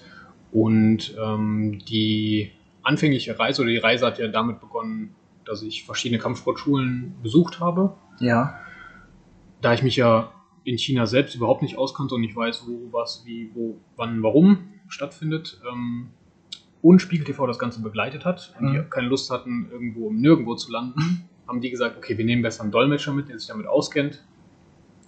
[0.52, 2.52] Und ähm, die
[2.84, 7.96] anfängliche Reise oder die Reise hat ja damit begonnen, dass ich verschiedene Kampfsportschulen besucht habe.
[8.20, 8.60] Ja.
[9.62, 10.32] Da ich mich ja
[10.64, 14.58] in China selbst überhaupt nicht auskannte und nicht weiß, wo, was, wie, wo, wann, warum
[14.88, 16.08] stattfindet, ähm,
[16.84, 18.90] und Spiegel TV das Ganze begleitet hat und die Mhm.
[18.90, 22.64] keine Lust hatten, irgendwo im Nirgendwo zu landen, haben die gesagt, okay, wir nehmen besser
[22.64, 24.24] einen Dolmetscher mit, der sich damit auskennt,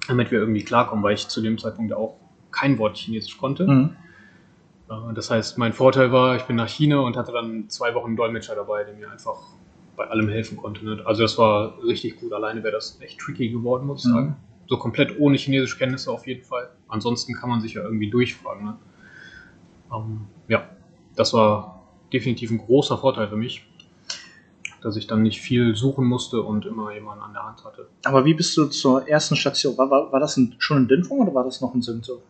[0.07, 2.15] damit wir irgendwie klarkommen, weil ich zu dem Zeitpunkt auch
[2.51, 3.67] kein Wort Chinesisch konnte.
[3.67, 3.95] Mhm.
[4.89, 8.07] Äh, Das heißt, mein Vorteil war, ich bin nach China und hatte dann zwei Wochen
[8.07, 9.35] einen Dolmetscher dabei, der mir einfach
[9.95, 10.83] bei allem helfen konnte.
[10.85, 11.01] ne?
[11.05, 12.33] Also das war richtig gut.
[12.33, 14.15] Alleine wäre das echt tricky geworden, muss ich Mhm.
[14.15, 14.35] sagen.
[14.67, 16.69] So komplett ohne chinesische Kenntnisse auf jeden Fall.
[16.87, 18.65] Ansonsten kann man sich ja irgendwie durchfragen.
[18.65, 18.77] Ne?
[19.93, 20.69] Ähm, ja,
[21.15, 23.65] das war definitiv ein großer Vorteil für mich,
[24.81, 27.87] dass ich dann nicht viel suchen musste und immer jemanden an der Hand hatte.
[28.03, 29.77] Aber wie bist du zur ersten Station?
[29.77, 32.21] War, war, war das ein, schon in Dinfung oder war das noch ein Singzhou?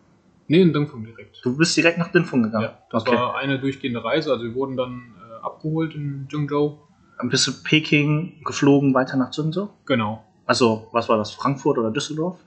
[0.48, 1.40] Nee, in Dingfung direkt.
[1.44, 2.66] Du bist direkt nach Dinfung gegangen?
[2.66, 3.16] Ja, das okay.
[3.16, 4.32] war eine durchgehende Reise.
[4.32, 6.80] Also wir wurden dann äh, abgeholt in Jingzhou.
[7.18, 9.70] Dann bist du Peking geflogen weiter nach Singzhou?
[9.86, 10.24] Genau.
[10.46, 11.32] Also, was war das?
[11.32, 12.38] Frankfurt oder Düsseldorf?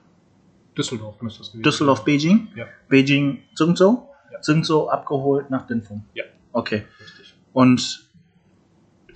[0.77, 2.49] Düsseldorf müsste das gewesen Düsseldorf, Beijing?
[2.55, 2.65] Ja.
[2.89, 4.07] Beijing, Singzhou?
[4.31, 4.43] Ja.
[4.43, 6.05] Singzhou abgeholt nach Dinfung?
[6.13, 6.23] Ja.
[6.51, 6.85] Okay.
[6.99, 7.35] Richtig.
[7.53, 8.07] Und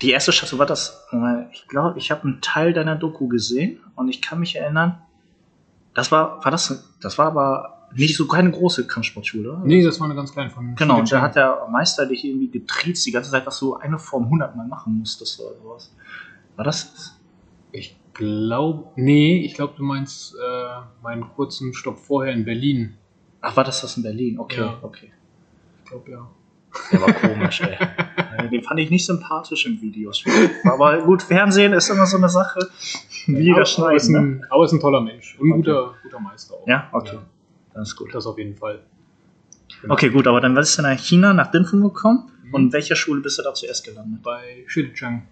[0.00, 1.06] die erste Station war das,
[1.52, 5.00] ich glaube, ich habe einen Teil deiner Doku gesehen und ich kann mich erinnern,
[5.94, 9.52] das war, war das, das war aber nicht so keine große Kampfsportschule.
[9.52, 9.60] oder?
[9.64, 12.48] Nee, das war eine ganz kleine von Genau, und da hat der Meister dich irgendwie
[12.48, 15.94] getriezt die ganze Zeit, dass du eine Form 100 Mal machen musstest oder sowas.
[16.56, 17.16] War das?
[17.70, 22.94] Ich glaube, nee, ich glaube, du meinst äh, meinen kurzen Stopp vorher in Berlin.
[23.40, 24.38] Ach, war das das in Berlin?
[24.38, 24.78] Okay, Ja.
[24.82, 25.10] okay.
[25.84, 26.30] Ich glaube, ja.
[26.90, 27.76] Der war komisch, ey.
[28.50, 30.24] Den fand ich nicht sympathisch in Videos.
[30.64, 32.60] Aber gut, Fernsehen ist immer so eine Sache.
[33.26, 34.18] Wie das aber, ist schneiden, ne?
[34.40, 35.36] ein, aber ist ein toller Mensch.
[35.38, 35.60] Und ein Okay.
[35.62, 36.66] guter, guter Meister auch.
[36.66, 37.16] Ja, okay.
[37.16, 37.22] Ja,
[37.74, 38.14] Das ist gut.
[38.14, 38.80] das auf jeden Fall.
[39.82, 39.94] Genau.
[39.94, 42.30] Okay, gut, aber dann bist du nach China, nach Dinfung gekommen.
[42.44, 42.54] Mhm.
[42.54, 44.22] Und welcher Schule bist du da zuerst gelandet?
[44.22, 45.26] Bei Shijichang.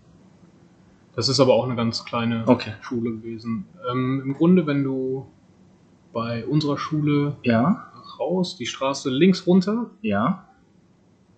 [1.20, 2.72] Das ist aber auch eine ganz kleine Okay.
[2.80, 3.66] Schule gewesen.
[3.92, 5.26] Ähm, Im Grunde, wenn du
[6.14, 10.46] bei unserer Schule Ja, raus, die Straße links runter, ja,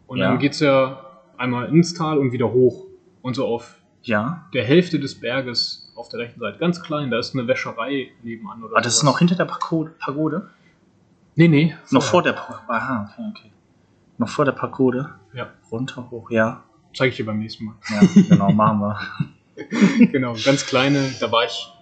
[0.06, 0.28] und Ja.
[0.28, 1.04] dann geht's ja
[1.36, 2.86] einmal ins Tal und wieder hoch.
[3.22, 4.46] Und so auf ja.
[4.54, 8.62] der Hälfte des Berges auf der rechten Seite, ganz klein, da ist eine Wäscherei nebenan.
[8.62, 9.14] Oder Ah, das ist sowas.
[9.14, 9.90] noch hinter der Pagode?
[9.98, 10.48] Pagode?
[11.34, 11.74] Nee, nee.
[11.90, 12.60] Noch vor der Pagode.
[12.68, 13.52] Aha, okay, okay.
[14.18, 15.10] Noch vor der Pagode.
[15.32, 16.62] Ja, Runter, hoch, ja.
[16.94, 17.74] zeige ich dir beim nächsten Mal.
[17.90, 19.00] Ja, genau, machen wir.
[20.12, 21.72] genau, ganz kleine, da war ich,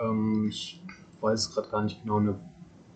[0.00, 0.82] ähm, ich
[1.20, 2.38] weiß gerade gar nicht genau, eine,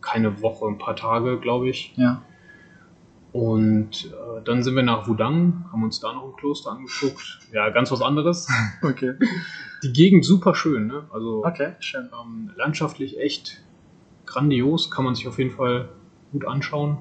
[0.01, 1.95] keine Woche, ein paar Tage, glaube ich.
[1.97, 2.23] Ja.
[3.33, 7.41] Und äh, dann sind wir nach Wudang, haben uns da noch ein Kloster angeguckt.
[7.53, 8.49] Ja, ganz was anderes.
[8.83, 9.15] Okay.
[9.83, 11.05] Die Gegend super schön, ne?
[11.13, 12.09] Also Okay, schön.
[12.13, 13.63] ähm, landschaftlich echt
[14.25, 15.89] grandios, kann man sich auf jeden Fall
[16.33, 16.99] gut anschauen.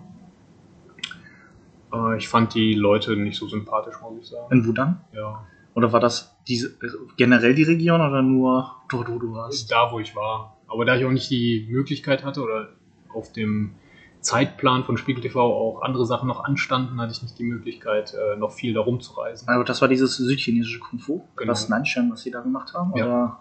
[1.94, 4.52] Äh, ich fand die Leute nicht so sympathisch, muss ich sagen.
[4.52, 5.02] In Wudang?
[5.14, 6.76] Ja, Oder war das diese,
[7.18, 9.72] generell die Region oder nur dort, wo du warst?
[9.72, 10.58] da, wo ich war.
[10.68, 12.70] Aber da ich auch nicht die Möglichkeit hatte oder
[13.14, 13.76] auf dem
[14.22, 18.38] Zeitplan von Spiegel TV auch andere Sachen noch anstanden, hatte ich nicht die Möglichkeit, äh,
[18.38, 19.48] noch viel da rumzureisen.
[19.48, 21.52] Also das war dieses südchinesische Kung Fu, Genau.
[21.52, 22.94] das Nanshan, was sie da gemacht haben?
[22.96, 23.06] Ja.
[23.06, 23.40] Oder?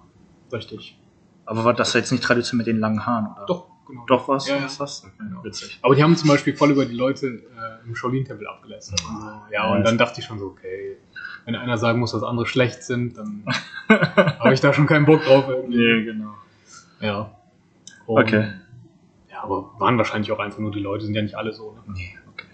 [0.53, 0.99] Richtig.
[1.47, 3.27] Aber war das jetzt nicht traditionell mit den langen Haaren?
[3.37, 3.47] Oder?
[3.47, 4.05] Doch, genau.
[4.07, 4.49] Doch was?
[4.49, 4.65] Ja, ja.
[4.65, 5.07] was, was?
[5.19, 5.45] Genau.
[5.45, 5.79] Witzig.
[5.83, 9.03] Aber die haben zum Beispiel voll über die Leute äh, im Shaolin-Tempel abgelästert.
[9.05, 9.27] und so.
[9.27, 10.97] Ja, Ja, und dann dachte ich schon so, okay,
[11.45, 13.45] wenn einer sagen muss, dass andere schlecht sind, dann
[13.89, 15.49] habe ich da schon keinen Bock drauf.
[15.49, 15.79] Irgendwie.
[15.79, 16.35] Nee, genau.
[17.01, 17.31] Ja.
[18.07, 18.53] Und, Okay.
[19.31, 21.73] Ja, aber waren wahrscheinlich auch einfach nur die Leute, sind ja nicht alle so.
[21.73, 21.81] Ne?
[21.95, 22.47] Nee, okay.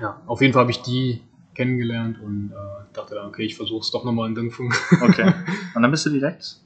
[0.00, 1.22] Ja, auf jeden Fall habe ich die
[1.54, 4.72] kennengelernt und äh, dachte dann, okay, ich versuche es doch nochmal in Dingfung.
[5.00, 5.32] Okay.
[5.74, 6.60] Und dann bist du direkt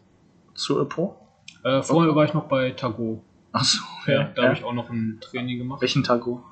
[0.54, 1.16] zu Epo?
[1.64, 3.22] äh, vorher war ich noch bei Tago.
[3.53, 5.81] Achso, Ja, da habe ich auch noch ein Training gemacht.
[5.81, 6.43] Welchen Tago?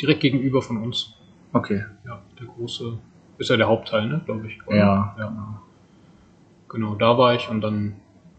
[0.00, 1.14] Direkt gegenüber von uns.
[1.52, 1.84] Okay.
[2.06, 2.98] Ja, der große,
[3.38, 4.66] ist ja der Hauptteil, ne, glaube ich.
[4.66, 4.76] oder?
[4.76, 5.16] Ja.
[5.18, 5.62] ja.
[6.68, 7.96] Genau, da war ich und dann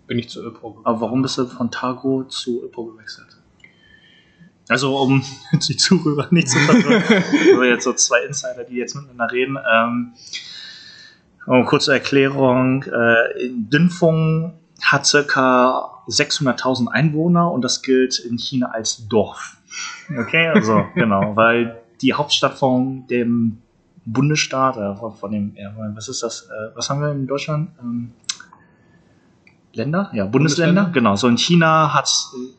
[0.07, 0.85] bin ich zu Öpro gegangen.
[0.85, 3.37] Aber warum bist du von Tago zu Epo gewechselt?
[4.69, 5.21] Also, um
[5.53, 7.03] die Zuhörer nicht zu verwirren,
[7.51, 9.57] also jetzt so zwei Insider, die jetzt miteinander reden.
[9.69, 10.13] Ähm,
[11.45, 18.67] oh, kurze Erklärung: äh, in Dinfung hat circa 600.000 Einwohner und das gilt in China
[18.71, 19.57] als Dorf.
[20.17, 23.59] Okay, also genau, weil die Hauptstadt von dem
[24.05, 25.55] Bundesstaat, äh, von- dem,
[25.93, 27.69] was ist das, äh, was haben wir in Deutschland?
[27.79, 28.11] Ähm,
[29.73, 30.09] Länder?
[30.13, 30.83] Ja, Bundesländer.
[30.83, 30.91] Bundesländer.
[30.93, 31.15] Genau.
[31.15, 32.09] So in China hat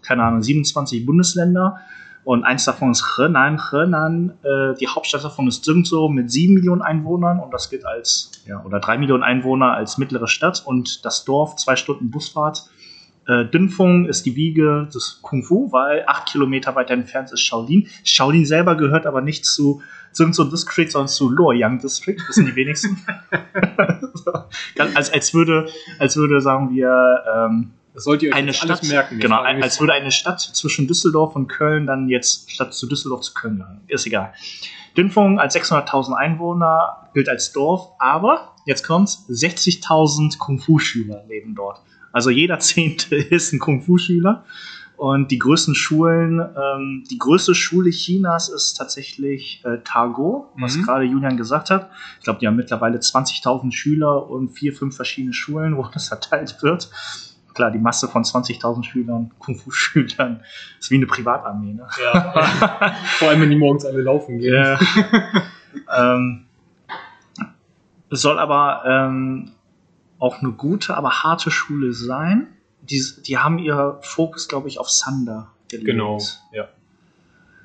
[0.03, 1.79] keine Ahnung, 27 Bundesländer
[2.25, 3.61] und eins davon ist Henan.
[3.71, 8.31] Henan, äh, die Hauptstadt davon ist Zhengzhou mit 7 Millionen Einwohnern und das gilt als,
[8.47, 12.69] ja, oder 3 Millionen Einwohner als mittlere Stadt und das Dorf, zwei Stunden Busfahrt,
[13.29, 17.87] Äh, Dunfeng ist die Wiege des Kung Fu, weil acht Kilometer weiter entfernt ist Shaolin.
[18.05, 19.81] Shaolin selber gehört aber nicht zu
[20.13, 22.99] Zhengzhou District, sondern zu Luoyang District, wissen die wenigsten.
[24.15, 24.33] so,
[24.95, 28.89] als, als, würde, als würde, sagen wir, ähm, Das sollt ihr euch eine Stadt, alles
[28.89, 29.19] merken.
[29.19, 33.35] Genau, als würde eine Stadt zwischen Düsseldorf und Köln dann jetzt statt zu Düsseldorf zu
[33.35, 33.81] Köln gehören.
[33.89, 34.33] Ist egal.
[34.97, 41.81] Dünfung als 600.000 Einwohner gilt als Dorf, aber jetzt kommt's, 60.000 Kung-Fu-Schüler leben dort.
[42.13, 44.45] Also jeder Zehnte ist ein Kung-Fu-Schüler.
[44.97, 50.83] Und die größten Schulen, ähm, die größte Schule Chinas ist tatsächlich äh, Targo, was Mhm.
[50.85, 51.91] gerade Julian gesagt hat.
[52.19, 56.63] Ich glaube, die haben mittlerweile 20.000 Schüler und vier, fünf verschiedene Schulen, wo das verteilt
[56.63, 56.89] wird.
[57.55, 60.43] Klar, die Masse von 20.000 Schülern, Kung-Fu-Schülern,
[60.79, 61.75] ist wie eine Privatarmee.
[61.75, 61.87] Ne?
[62.03, 62.95] Ja.
[63.19, 64.55] Vor allem, wenn die morgens alle laufen gehen.
[64.55, 64.79] Ja.
[66.17, 66.47] ähm,
[68.11, 69.53] es soll aber ähm,
[70.19, 72.49] auch eine gute, aber harte Schule sein.
[72.83, 75.87] Die, die haben ihr Fokus, glaube ich, auf Sander gelegt.
[75.87, 76.19] Genau,
[76.53, 76.69] ja.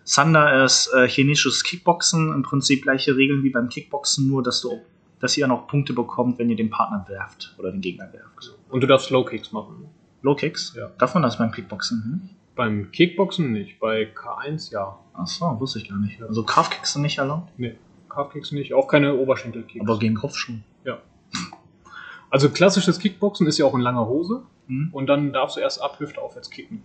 [0.04, 4.80] Sander ist äh, chinesisches Kickboxen, im Prinzip gleiche Regeln wie beim Kickboxen, nur dass du
[5.20, 8.56] dass ihr noch Punkte bekommt, wenn ihr den Partner werft oder den Gegner werft.
[8.70, 9.86] Und du darfst Low Kicks machen.
[10.22, 10.74] Low Kicks?
[10.76, 10.90] Ja.
[10.98, 12.04] Darf man das beim Kickboxen?
[12.04, 12.30] Hm?
[12.56, 14.98] Beim Kickboxen nicht, bei K1 ja.
[15.14, 16.22] Ach so, wusste ich gar nicht.
[16.24, 17.76] Also Calf Kicks sind nicht erlaubt, Nee,
[18.10, 19.84] Calf-Kicks nicht, auch keine Oberschenkel-Kicks.
[19.86, 20.64] aber gegen Kopf schon.
[20.84, 20.98] ja.
[22.30, 24.90] Also klassisches Kickboxen ist ja auch in langer Hose Hm?
[24.92, 26.82] und dann darfst du erst ab Hüfte aufwärts kicken.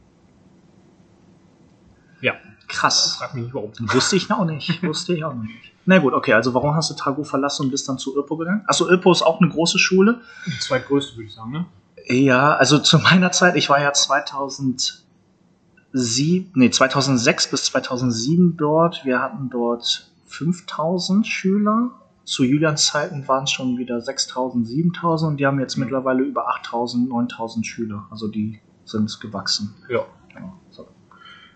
[2.20, 2.34] Ja,
[2.72, 3.16] Krass.
[3.18, 3.70] frag mich nicht warum.
[3.78, 4.82] Wusste ich auch nicht.
[4.82, 5.72] Wusste ich auch nicht.
[5.84, 8.62] Na gut, okay, also warum hast du Tago verlassen und bist dann zu Irpo gegangen?
[8.66, 10.20] Achso, Irpo ist auch eine große Schule.
[10.46, 11.66] Die zweitgrößte würde ich sagen, ne?
[12.06, 19.04] Ja, also zu meiner Zeit, ich war ja 2007, nee, 2006 bis 2007 dort.
[19.04, 21.90] Wir hatten dort 5000 Schüler.
[22.24, 26.48] Zu Julians Zeiten waren es schon wieder 6000, 7000 und die haben jetzt mittlerweile über
[26.48, 28.06] 8000, 9000 Schüler.
[28.10, 29.74] Also die sind gewachsen.
[29.88, 30.04] Ja.
[30.34, 30.86] Ja, so.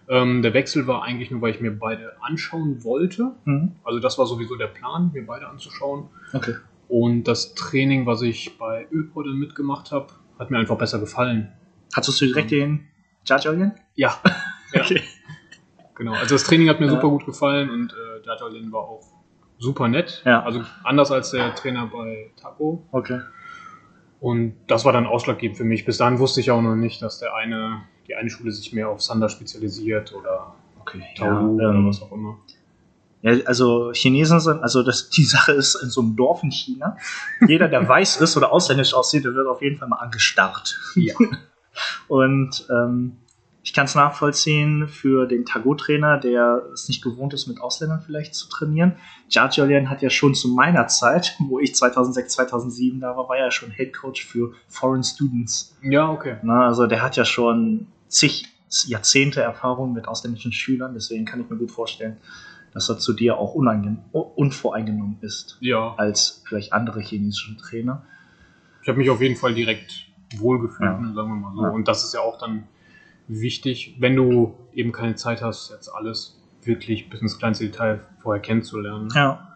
[0.09, 3.33] Ähm, der Wechsel war eigentlich nur, weil ich mir beide anschauen wollte.
[3.45, 3.77] Mhm.
[3.85, 6.09] Also das war sowieso der Plan, mir beide anzuschauen.
[6.33, 6.55] Okay.
[6.89, 11.53] Und das Training, was ich bei dann mitgemacht habe, hat mir einfach besser gefallen.
[11.95, 12.87] Hattest du direkt den
[13.25, 13.75] Jajolian?
[13.95, 14.15] Ja,
[14.73, 14.83] ja.
[14.83, 15.03] Okay.
[15.95, 16.13] genau.
[16.13, 16.93] Also das Training hat mir Ja.
[16.93, 19.03] super gut gefallen und äh, Dajalin war auch
[19.59, 20.23] super nett.
[20.25, 20.43] Ja.
[20.43, 22.87] Also anders als der Trainer bei Taco.
[22.93, 23.21] Okay.
[24.21, 25.85] Und das war dann ausschlaggebend für mich.
[25.85, 28.89] Bis dahin wusste ich auch noch nicht, dass der eine, die eine Schule sich mehr
[28.89, 30.55] auf Sander spezialisiert oder
[30.87, 31.03] Okay.
[31.17, 32.39] Taolu ja, oder ähm, was auch immer.
[33.23, 36.97] Ja, also Chinesen sind, also das, die Sache ist in so einem Dorf in China,
[37.47, 40.79] jeder, der weiß ist oder ausländisch aussieht, der wird auf jeden Fall mal angestarrt.
[40.95, 41.15] Ja.
[42.09, 43.19] Und ähm,
[43.63, 48.35] ich kann es nachvollziehen für den Tago-Trainer, der es nicht gewohnt ist, mit Ausländern vielleicht
[48.35, 48.95] zu trainieren.
[49.29, 53.51] Jajolian hat ja schon zu meiner Zeit, wo ich 2006, 2007 da war, war ja
[53.51, 55.77] schon Head Coach für Foreign Students.
[55.83, 56.37] Ja, okay.
[56.43, 58.47] Na, also der hat ja schon zig
[58.87, 62.17] Jahrzehnte Erfahrung mit ausländischen Schülern, deswegen kann ich mir gut vorstellen,
[62.73, 65.95] dass er zu dir auch unvoreingenommen ist, Ja.
[65.97, 68.03] als vielleicht andere chinesische Trainer.
[68.83, 70.99] Ich habe mich auf jeden Fall direkt wohlgefühlt, Ja.
[70.99, 71.63] ne, sagen wir mal so.
[71.63, 71.69] Ja.
[71.71, 72.65] Und das ist ja auch dann
[73.29, 78.43] wichtig, wenn du eben keine Zeit hast, jetzt alles wirklich bis ins kleinste Detail vorher
[78.43, 79.09] kennenzulernen.
[79.15, 79.53] Ja.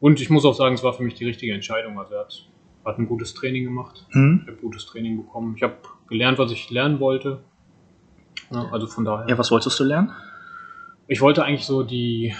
[0.00, 1.98] Und ich muss auch sagen, es war für mich die richtige Entscheidung.
[1.98, 2.46] Also er hat,
[2.84, 4.06] hat ein gutes Training gemacht.
[4.10, 4.40] Hm?
[4.42, 5.54] Ich habe gutes Training bekommen.
[5.56, 5.76] Ich habe
[6.08, 7.40] gelernt, was ich lernen wollte.
[8.50, 9.28] Ja, also von daher.
[9.28, 10.12] Ja, was wolltest du lernen?
[11.06, 12.34] Ich wollte eigentlich so die,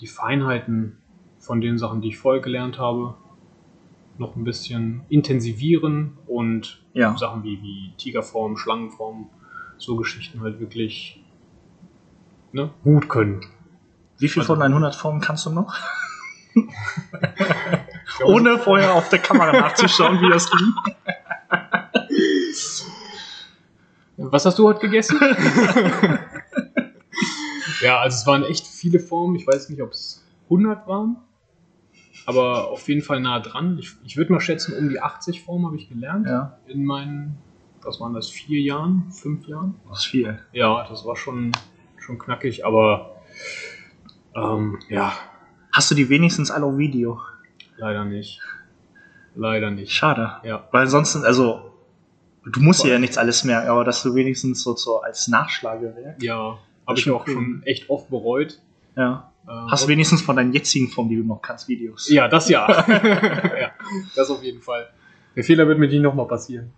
[0.00, 0.98] die Feinheiten
[1.38, 3.14] von den Sachen, die ich vorher gelernt habe,
[4.18, 7.16] noch ein bisschen intensivieren und Ja.
[7.18, 9.28] Sachen wie, wie Tigerform, Schlangenform,
[9.76, 11.22] so Geschichten halt wirklich
[12.52, 13.42] ne, gut können.
[14.18, 15.74] Wie viel Also- von deinen 100 Formen kannst du noch?
[18.24, 20.72] Ohne vorher auf der Kamera nachzuschauen, wie das ging.
[24.18, 25.18] Was hast du heute gegessen?
[27.82, 29.36] ja, also es waren echt viele Formen.
[29.36, 31.16] Ich weiß nicht, ob es 100 waren,
[32.24, 33.78] aber auf jeden Fall nah dran.
[33.78, 37.36] Ich, ich würde mal schätzen, um die 80 Formen habe ich gelernt Ja, in meinen,
[37.82, 39.74] was waren das, vier Jahren, fünf Jahren?
[39.88, 40.38] das ist viel.
[40.52, 41.52] Ja, das war schon,
[41.98, 43.16] schon knackig, aber
[44.34, 45.12] ähm, ja,
[45.72, 47.20] Hast du die wenigstens alle auf Video?
[47.76, 48.40] leider nicht.
[49.34, 49.92] Leider nicht.
[49.92, 50.36] Schade.
[50.44, 51.72] Ja, Weil ansonsten, also,
[52.52, 56.22] du musst dir ja nichts alles merken, aber dass du wenigstens so, so als Nachschlagewerk.
[56.22, 57.34] ja, habe ich auch cool.
[57.34, 58.60] schon echt oft bereut.
[58.96, 59.32] Ja.
[59.48, 62.08] Ähm, Hast du wenigstens von deinen jetzigen Formen, die du noch kannst, Videos.
[62.08, 62.66] Ja, das ja.
[63.60, 63.70] ja.
[64.14, 64.88] Das auf jeden Fall.
[65.36, 66.72] Der Fehler wird mit ihnen nochmal passieren.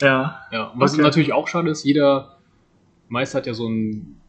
[0.00, 0.40] Ja.
[0.52, 1.02] Ja, und was Okay.
[1.02, 2.36] natürlich auch schade ist, jeder
[3.08, 4.20] Meister hat ja so einen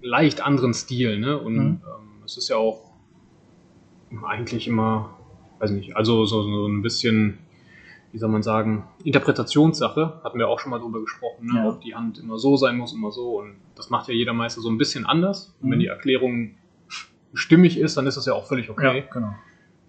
[0.00, 1.38] leicht anderen Stil, ne?
[1.38, 1.60] Und Mhm.
[1.84, 2.92] ähm, es ist ja auch
[4.26, 5.16] eigentlich immer,
[5.58, 7.38] weiß nicht, also so, so ein bisschen
[8.12, 10.20] wie soll man sagen, Interpretationssache.
[10.24, 11.58] Hatten wir auch schon mal drüber gesprochen, ne?
[11.60, 11.68] Ja.
[11.68, 13.38] ob die Hand immer so sein muss, immer so.
[13.40, 15.54] Und das macht ja jeder Meister so ein bisschen anders.
[15.60, 15.82] Und wenn Mhm.
[15.82, 16.54] die Erklärung
[17.34, 19.04] stimmig ist, dann ist das ja auch völlig okay.
[19.12, 19.34] genau.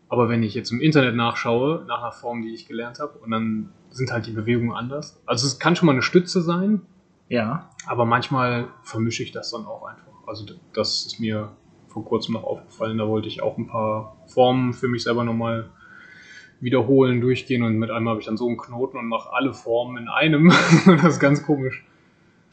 [0.09, 3.29] Aber wenn ich jetzt im Internet nachschaue, nach einer Form, die ich gelernt habe, und
[3.31, 5.21] dann sind halt die Bewegungen anders.
[5.25, 6.81] Also es kann schon mal eine Stütze sein,
[7.27, 7.69] Ja.
[7.87, 10.11] aber manchmal vermische ich das dann auch einfach.
[10.27, 11.51] Also das ist mir
[11.87, 12.97] vor kurzem noch aufgefallen.
[12.97, 15.69] Da wollte ich auch ein paar Formen für mich selber nochmal
[16.61, 19.97] wiederholen, durchgehen und mit einmal habe ich dann so einen Knoten und mache alle Formen
[19.97, 20.49] in einem.
[20.85, 21.85] das ist ganz komisch.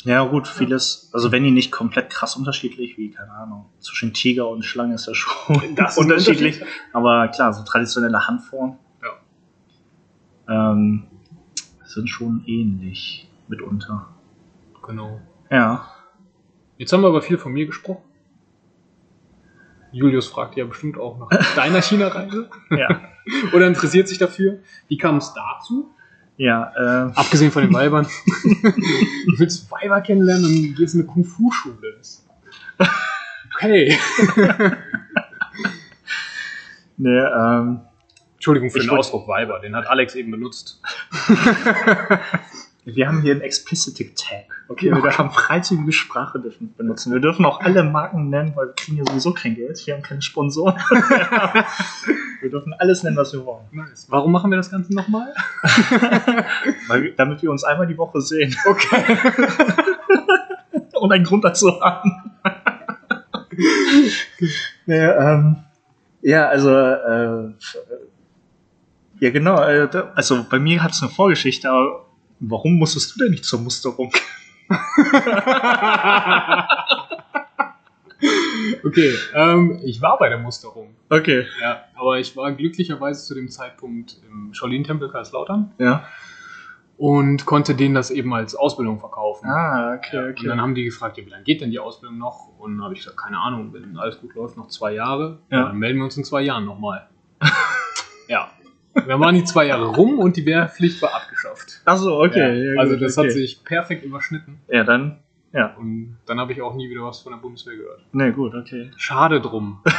[0.04, 4.48] Ja, gut, vieles, also wenn die nicht komplett krass unterschiedlich, wie, keine Ahnung, zwischen Tiger
[4.48, 6.62] und Schlange ist ja schon Das unterschiedlich.
[6.92, 8.78] Aber klar, so traditionelle Handformen
[10.48, 11.04] ähm,
[11.84, 14.08] sind schon ähnlich mitunter.
[14.86, 15.20] Genau.
[15.50, 15.88] Ja.
[16.78, 18.02] Jetzt haben wir aber viel von mir gesprochen.
[19.96, 23.00] Julius fragt ja bestimmt auch nach deiner China-Reise Ja.
[23.54, 24.58] oder interessiert sich dafür.
[24.88, 25.90] Wie kam es dazu?
[26.38, 28.06] ja, äh, Abgesehen von den Weibern.
[28.44, 31.98] du willst Weiber kennenlernen und gehst in eine Kung-Fu-Schule.
[33.56, 33.98] Okay.
[36.98, 37.80] nee, ähm,
[38.34, 40.82] Entschuldigung für Ich den Ausdruck Weiber, den hat Alex eben benutzt.
[42.94, 44.44] Wir haben hier einen Explicit Tag.
[44.68, 47.12] Okay, wir haben freizügige Sprache dürfen benutzen.
[47.12, 49.84] Wir dürfen auch alle Marken nennen, weil wir kriegen ja sowieso kein Geld.
[49.84, 50.76] Wir haben keine Sponsoren.
[52.40, 53.64] wir dürfen alles nennen, was wir wollen.
[53.72, 54.06] Nice.
[54.08, 55.34] Warum machen wir das Ganze nochmal?
[57.16, 59.18] Damit wir uns einmal die Woche sehen Okay.
[60.92, 62.30] und einen Grund dazu haben.
[64.86, 65.56] nee, ähm,
[66.22, 67.52] ja, also, äh,
[69.18, 72.05] ja genau, äh, also bei mir hat es eine Vorgeschichte, aber
[72.40, 74.12] warum musstest du denn nicht zur Musterung?
[78.84, 80.94] okay, ähm, ich war bei der Musterung.
[81.10, 81.46] Okay.
[81.60, 86.04] Ja, aber ich war glücklicherweise zu dem Zeitpunkt im Shaolin-Tempel Kaiserslautern Ja.
[86.96, 89.46] und konnte denen das eben als Ausbildung verkaufen.
[89.48, 92.18] Ah, Ja, okay, Und dann haben die gefragt, ja, wie lange geht denn die Ausbildung
[92.18, 92.48] noch?
[92.58, 95.38] Und dann habe ich gesagt, keine Ahnung, wenn alles gut läuft, noch zwei Jahre.
[95.50, 95.64] Ja.
[95.64, 97.06] Dann melden wir uns in zwei Jahren nochmal.
[98.28, 98.50] ja.
[99.06, 101.80] Dann waren die zwei Jahre rum und die Wehrpflicht war abgeschafft.
[101.84, 102.74] Achso, okay.
[102.74, 103.28] ja, also gut, das okay.
[103.28, 104.58] hat sich perfekt überschnitten.
[104.68, 105.18] Ja, dann,
[105.52, 105.74] ja.
[105.76, 108.00] Und dann habe ich auch nie wieder was von der Bundeswehr gehört.
[108.12, 108.90] Ne, gut, okay.
[108.96, 109.82] Schade drum.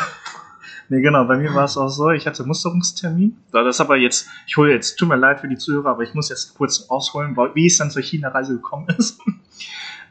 [0.89, 3.35] Ne, genau, bei mir war es auch so, ich hatte Musterungstermin.
[3.51, 6.13] Das ist aber jetzt, ich hole jetzt, tut mir leid für die Zuhörer, aber ich
[6.13, 9.19] muss jetzt kurz ausholen, wie es dann zur China-Reise gekommen ist.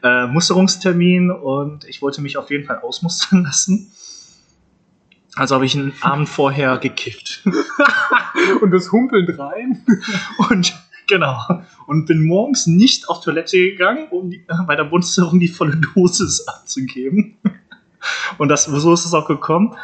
[0.03, 3.91] äh, Musterungstermin und ich wollte mich auf jeden Fall ausmustern lassen.
[5.37, 7.43] Also habe ich einen Abend vorher gekifft.
[8.61, 9.85] Und das humpelnd rein.
[10.49, 10.73] Und
[11.07, 11.39] genau.
[11.85, 16.47] Und bin morgens nicht auf Toilette gegangen, um die, bei der Musterung die volle Dosis
[16.47, 17.37] abzugeben.
[18.37, 19.75] Und das, so ist es auch gekommen.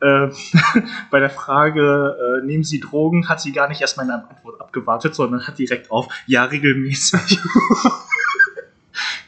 [0.00, 0.28] Äh,
[1.10, 5.14] bei der Frage, äh, nehmen Sie Drogen, hat sie gar nicht erst meine Antwort abgewartet,
[5.14, 7.40] sondern hat direkt auf Ja, regelmäßig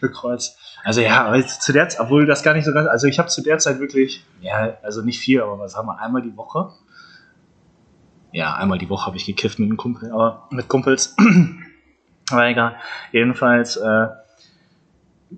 [0.00, 0.58] gekreuzt.
[0.84, 3.18] Also ja, aber jetzt zu der Zeit, obwohl das gar nicht so ganz, also ich
[3.18, 6.36] habe zu der Zeit wirklich, ja, also nicht viel, aber was haben wir, einmal die
[6.36, 6.70] Woche?
[8.32, 11.16] Ja, einmal die Woche habe ich gekifft mit einem Kumpel, aber mit Kumpels.
[12.30, 12.76] aber egal.
[13.12, 14.06] Jedenfalls, äh,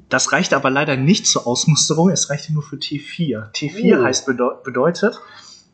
[0.09, 3.53] das reichte aber leider nicht zur Ausmusterung, es reichte nur für T4.
[3.53, 4.05] T4 Oh.
[4.05, 5.21] heißt bedeu bedeutet,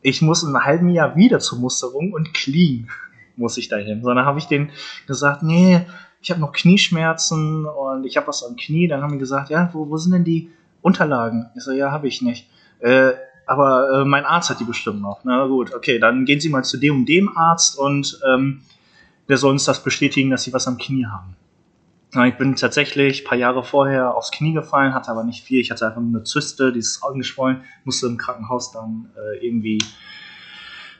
[0.01, 2.89] ich muss in einem halben Jahr wieder zur Musterung und clean
[3.35, 4.03] muss ich dahin.
[4.03, 4.71] So, dann habe ich denen
[5.07, 5.85] gesagt, nee,
[6.21, 8.87] ich habe noch Knieschmerzen und ich habe was am Knie.
[8.87, 10.49] Dann haben die gesagt, ja, wo, wo sind denn die
[10.81, 11.49] Unterlagen?
[11.55, 12.49] Ich so, ja, habe ich nicht.
[12.79, 13.11] Äh,
[13.45, 15.21] aber äh, mein Arzt hat die bestimmt noch.
[15.23, 18.61] Na gut, okay, dann gehen Sie mal zu dem und dem Arzt und ähm,
[19.27, 21.35] der soll uns das bestätigen, dass Sie was am Knie haben.
[22.13, 25.59] Ja, ich bin tatsächlich ein paar Jahre vorher aufs Knie gefallen, hatte aber nicht viel.
[25.59, 29.77] Ich hatte einfach nur eine Zyste, die ist angeschwollen, musste im Krankenhaus dann äh, irgendwie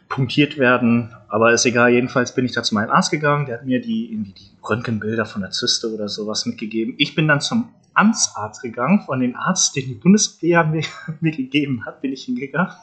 [0.09, 1.15] punktiert werden.
[1.29, 4.11] Aber ist egal, jedenfalls bin ich da zu meinem Arzt gegangen, der hat mir die,
[4.11, 6.95] irgendwie die Röntgenbilder von der Zyste oder sowas mitgegeben.
[6.97, 10.83] Ich bin dann zum Amtsarzt gegangen, von dem Arzt, den die Bundeswehr mir,
[11.21, 12.73] mir gegeben hat, bin ich hingegangen.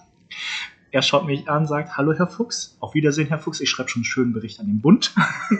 [0.92, 4.00] Er schaut mich an, sagt, hallo Herr Fuchs, auf Wiedersehen Herr Fuchs, ich schreibe schon
[4.00, 5.14] einen schönen Bericht an den Bund.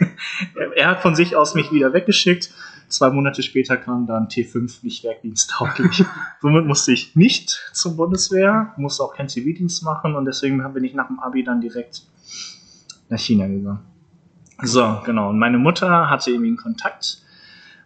[0.54, 2.54] er, er hat von sich aus mich wieder weggeschickt.
[2.88, 6.04] Zwei Monate später kam dann T5 nicht werkdiensttauglich.
[6.40, 10.94] Somit musste ich nicht zur Bundeswehr, musste auch keinen Zivildienst machen und deswegen bin ich
[10.94, 12.02] nach dem Abi dann direkt
[13.08, 13.80] nach China gegangen.
[14.62, 15.30] So, genau.
[15.30, 17.22] Und meine Mutter hatte irgendwie einen Kontakt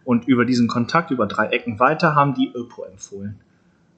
[0.05, 3.39] und über diesen Kontakt, über drei Ecken weiter, haben die Öpo empfohlen.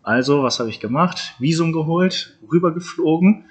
[0.01, 1.35] Also, was habe ich gemacht?
[1.39, 3.45] Visum geholt, rübergeflogen,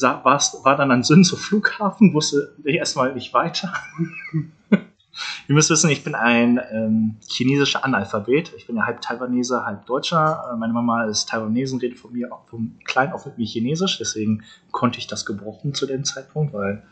[0.00, 3.72] war dann an Sünz Flughafen, wusste erstmal nicht weiter.
[5.48, 8.52] Ihr müsst wissen, ich bin ein ähm, chinesischer Analphabet.
[8.56, 10.50] Ich bin ja halb Taiwanese, halb Deutscher.
[10.52, 13.98] Äh, meine Mama ist Taiwanesin, redet von mir auch vom klein auf mit mir Chinesisch.
[13.98, 14.42] Deswegen
[14.72, 16.82] konnte ich das gebrochen zu dem Zeitpunkt, weil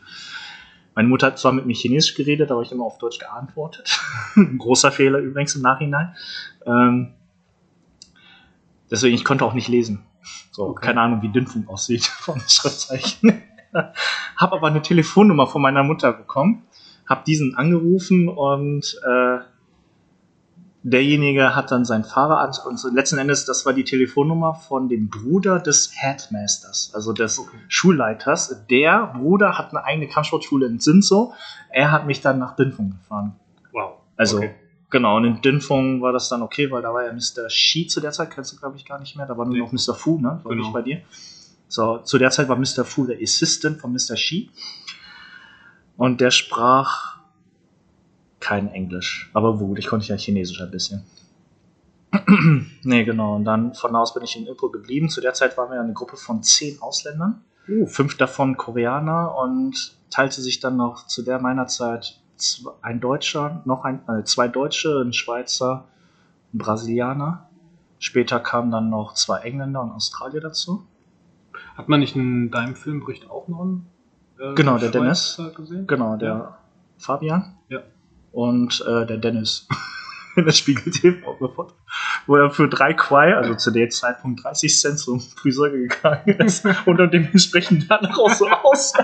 [0.95, 3.99] Meine Mutter hat zwar mit mir Chinesisch geredet, aber ich immer auf Deutsch geantwortet.
[4.35, 6.15] Ein großer Fehler übrigens im Nachhinein.
[6.65, 7.13] Ähm,
[8.89, 10.05] deswegen, ich konnte auch nicht lesen.
[10.51, 10.87] So, Okay.
[10.87, 13.41] keine Ahnung, wie Dünnfunk aussieht von Schriftzeichen.
[14.37, 16.63] hab aber eine Telefonnummer von meiner Mutter bekommen,
[17.07, 19.39] hab diesen angerufen und äh,
[20.83, 24.87] derjenige hat dann seinen Fahrer an und so, letzten Endes, das war die Telefonnummer von
[24.87, 27.57] dem Bruder des Headmasters, also des Okay.
[27.67, 28.65] Schulleiters.
[28.69, 31.33] Der Bruder hat eine eigene Kampfsportschule in Sinzo.
[31.71, 33.35] Er hat mich dann nach Dünfung gefahren.
[33.71, 33.93] Wow.
[34.15, 34.53] Also, Okay.
[34.91, 37.49] genau, und in Dünfung war das dann okay, weil da war ja Mr.
[37.49, 39.71] Shi zu der Zeit, kennst du glaube ich gar nicht mehr, da war nur noch
[39.71, 39.95] Mr.
[39.95, 40.39] Fu, ne?
[40.43, 40.63] War Genau.
[40.65, 41.01] nicht bei dir.
[41.67, 42.85] So, zu der Zeit war Mr.
[42.85, 44.15] Fu der Assistant von Mr.
[44.15, 44.51] Shi.
[45.97, 47.17] Und der sprach
[48.39, 49.29] kein Englisch.
[49.33, 51.03] Aber gut, ich konnte ja Chinesisch ein bisschen.
[52.83, 53.35] nee, genau.
[53.35, 55.09] Und dann von da aus bin ich in Ilpo geblieben.
[55.09, 57.43] Zu der Zeit waren wir eine Gruppe von zehn Ausländern.
[57.67, 62.19] Uh, Fünf davon Koreaner und teilte sich dann noch zu der meiner Zeit
[62.81, 65.85] ein Deutscher, noch ein, äh, zwei Deutsche, ein Schweizer,
[66.53, 67.49] ein Brasilianer.
[67.97, 70.85] Später kamen dann noch zwei Engländer und Australier dazu.
[71.75, 73.87] Hat man nicht in deinem Filmbericht auch noch einen
[74.39, 75.87] äh, Genau, der Schweizer gesehen?
[75.87, 76.57] Genau, der Ja.
[76.97, 77.79] Fabian Ja.
[78.31, 79.67] und äh, der Dennis.
[80.35, 81.25] In das Spiegel TV
[82.27, 86.65] wo er für drei Quai, also zu dem Zeitpunkt 30 Cent zum Friseur gegangen ist
[86.85, 88.91] und dann dementsprechend danach auch so aus.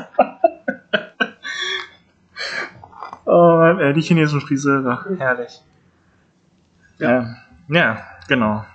[3.26, 5.06] oh ey, die chinesischen Friseure.
[5.18, 5.62] Herrlich.
[6.98, 7.38] Ja.
[7.70, 8.66] ja, genau.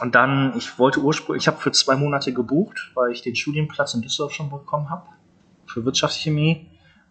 [0.00, 3.94] Und dann, ich wollte ursprünglich, ich habe für zwei Monate gebucht, weil ich den Studienplatz
[3.94, 5.06] in Düsseldorf schon bekommen habe,
[5.66, 6.66] für Wirtschaftschemie.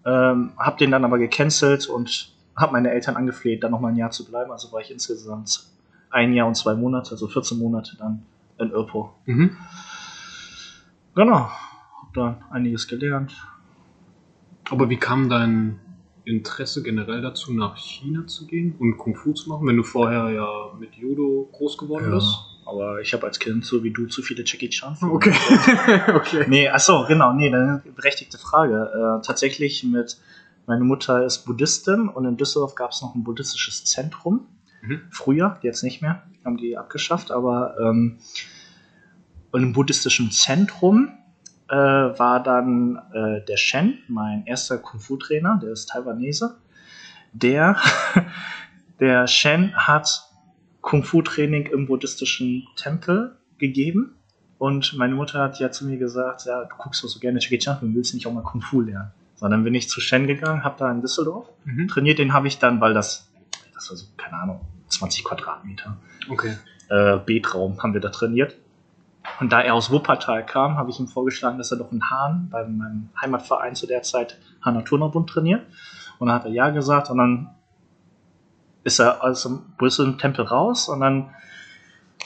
[0.05, 3.95] Ähm, habe den dann aber gecancelt und habe meine Eltern angefleht, dann noch mal ein
[3.95, 4.51] Jahr zu bleiben.
[4.51, 5.63] Also war ich insgesamt
[6.09, 8.23] ein Jahr und zwei Monate, also 14 Monate dann
[8.59, 9.13] in Irpo.
[9.25, 9.57] Mhm.
[11.15, 11.49] Genau.
[12.01, 13.33] Hab dann einiges gelernt.
[14.69, 15.79] Aber wie kam dein
[16.25, 20.29] Interesse generell dazu, nach China zu gehen und Kung Fu zu machen, wenn du vorher
[20.29, 22.52] ja mit Judo groß geworden bist?
[22.65, 24.97] Aber ich habe als Kind so wie du zu viele Jackie Chan.
[25.01, 25.33] Okay.
[26.13, 26.45] okay.
[26.47, 29.19] Nee, achso, genau, nee, dann eine berechtigte Frage.
[29.19, 30.17] Äh, tatsächlich mit,
[30.65, 34.47] meine Mutter ist Buddhistin und in Düsseldorf gab es noch ein buddhistisches Zentrum.
[34.81, 35.01] Mhm.
[35.09, 38.19] Früher, jetzt nicht mehr, haben die abgeschafft, aber ähm,
[39.53, 41.11] einem buddhistischen Zentrum
[41.69, 46.57] äh, war dann äh, der Shen, mein erster Kung-Fu-Trainer, der ist Taiwanese.
[47.33, 47.77] Der,
[48.99, 50.29] der Shen hat
[50.83, 54.15] Kung-Fu-Training im buddhistischen Tempel gegeben.
[54.59, 57.57] Und meine Mutter hat ja zu mir gesagt, ja, du guckst doch so gerne Jackie
[57.57, 59.11] Chan willst nicht auch mal Kung Fu lernen.
[59.35, 61.87] So, dann bin ich zu Shen gegangen, habe da in Düsseldorf Mhm.
[61.87, 62.19] trainiert.
[62.19, 63.29] Den habe ich dann, weil das,
[63.73, 65.97] das war so, keine Ahnung, 20 Quadratmeter.
[66.29, 66.55] Okay.
[66.89, 68.55] Äh, Betraum haben wir da trainiert.
[69.39, 72.49] Und da er aus Wuppertal kam, habe ich ihm vorgeschlagen, dass er doch in Hahn
[72.51, 75.65] bei meinem Heimatverein zu der Zeit Hahner Turnerbund trainiert.
[76.19, 77.49] Und dann hat er ja gesagt und dann
[78.83, 81.29] ist er aus dem buddhistischen Tempel raus und dann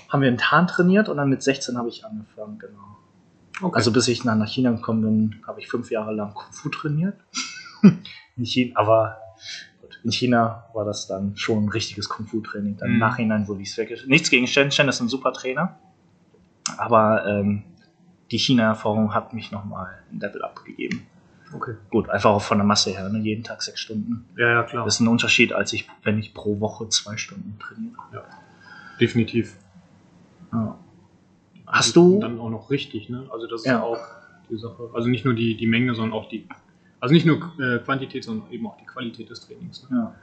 [0.09, 2.97] haben wir in Hahn trainiert und dann mit 16 habe ich angefangen, genau.
[3.61, 3.75] okay.
[3.75, 7.15] Also bis ich nach China gekommen bin, habe ich fünf Jahre lang Kung Fu trainiert.
[8.37, 9.17] in China, aber
[9.81, 12.77] gut, in China war das dann schon ein richtiges Kung Fu Training.
[12.77, 12.99] Dann im Mhm.
[12.99, 13.91] Nachhinein wurde ich es weg.
[14.07, 14.71] Nichts gegen Shen.
[14.71, 15.77] Shen ist ein super Trainer.
[16.77, 17.63] Aber ähm,
[18.31, 21.07] die China-Erfahrung hat mich nochmal ein Level abgegeben.
[21.53, 21.75] Okay.
[21.89, 23.19] Gut, einfach auch von der Masse her, ne?
[23.19, 24.25] jeden Tag sechs Stunden.
[24.37, 24.85] Ja, ja, klar.
[24.85, 27.95] Das ist ein Unterschied, als ich, wenn ich pro Woche zwei Stunden trainiere.
[28.99, 29.55] Definitiv.
[30.51, 30.77] Ja.
[31.65, 33.25] Hast du- Dann auch noch richtig, ne?
[33.31, 33.73] Also das ist Ja.
[33.73, 33.99] ja auch
[34.49, 34.89] die Sache.
[34.93, 36.47] Also nicht nur die, die Menge, sondern auch die.
[36.99, 39.87] Also nicht nur äh, Quantität, sondern eben auch die Qualität des Trainings.
[39.89, 39.97] Ne?
[39.97, 40.15] Ja.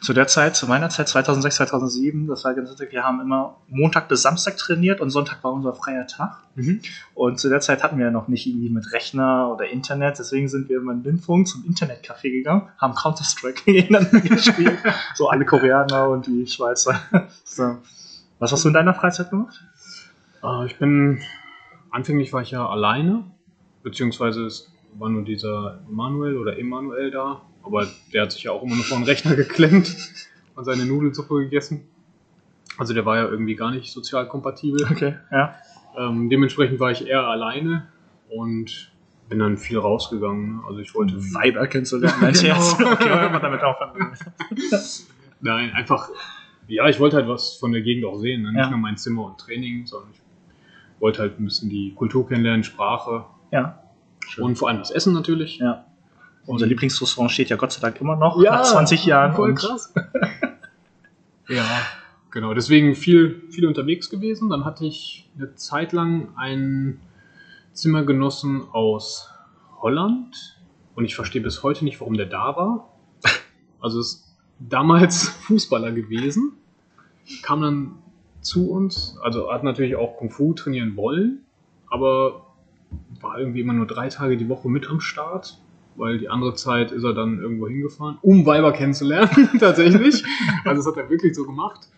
[0.00, 3.56] Zu der Zeit, zu meiner Zeit, 2006, 2007, das war ganz lustig, wir haben immer
[3.68, 6.38] Montag bis Samstag trainiert und Sonntag war unser freier Tag.
[6.54, 6.80] Mhm.
[7.14, 10.48] Und zu der Zeit hatten wir ja noch nicht irgendwie mit Rechner oder Internet, deswegen
[10.48, 14.78] sind wir immer in Lindfunk zum Internetcafé gegangen, haben Counter-Strike gegeneinander gespielt.
[15.14, 17.00] So alle Koreaner und die Schweizer.
[17.44, 17.78] So.
[18.38, 19.64] Was hast du in deiner Freizeit gemacht?
[20.42, 21.20] Äh, ich bin.
[21.90, 23.24] Anfänglich war ich ja alleine,
[23.82, 28.62] beziehungsweise es war nur dieser Manuel oder Emanuel da, aber der hat sich ja auch
[28.62, 29.94] immer nur vor den Rechner geklemmt
[30.54, 31.86] und seine Nudelsuppe gegessen.
[32.78, 34.86] Also der war ja irgendwie gar nicht sozial kompatibel.
[34.90, 35.54] Okay, ja.
[35.98, 37.88] Ähm, dementsprechend war ich eher alleine
[38.28, 38.92] und
[39.28, 40.60] bin dann viel rausgegangen.
[40.68, 42.34] Also ich wollte Weiber kennenzulernen, mein.
[42.34, 42.74] Scherz.
[42.78, 43.76] Okay, hören wir damit auf.
[45.40, 46.08] Nein, einfach,
[46.68, 48.42] ja, ich wollte halt was von der Gegend auch sehen.
[48.42, 48.52] Ne?
[48.52, 48.70] Nicht Ja.
[48.70, 50.20] nur mein Zimmer und Training, sondern ich
[51.00, 53.82] wollte halt ein bisschen die Kultur kennenlernen, Sprache Ja,
[54.28, 54.44] schön.
[54.44, 55.58] und vor allem das Essen natürlich.
[55.58, 55.85] ja.
[56.46, 59.34] Unser Lieblingsrestaurant steht ja Gott sei Dank immer noch Ja, nach 20 Jahren.
[59.34, 59.92] voll krass.
[61.48, 61.64] ja,
[62.30, 62.54] genau.
[62.54, 64.48] Deswegen viel, viel unterwegs gewesen.
[64.48, 67.00] Dann hatte ich eine Zeit lang einen
[67.72, 69.30] Zimmergenossen aus
[69.80, 70.58] Holland.
[70.94, 72.88] Und ich verstehe bis heute nicht, warum der da war.
[73.80, 76.52] Also ist damals Fußballer gewesen,
[77.42, 77.98] kam dann
[78.40, 81.40] zu uns, also hat natürlich auch Kung Fu trainieren wollen,
[81.90, 82.46] aber
[83.20, 85.58] war irgendwie immer nur drei Tage die Woche mit am Start,
[85.96, 90.24] weil die andere Zeit ist er dann irgendwo hingefahren, um Weiber kennenzulernen, tatsächlich.
[90.64, 91.88] Also das hat er wirklich so gemacht.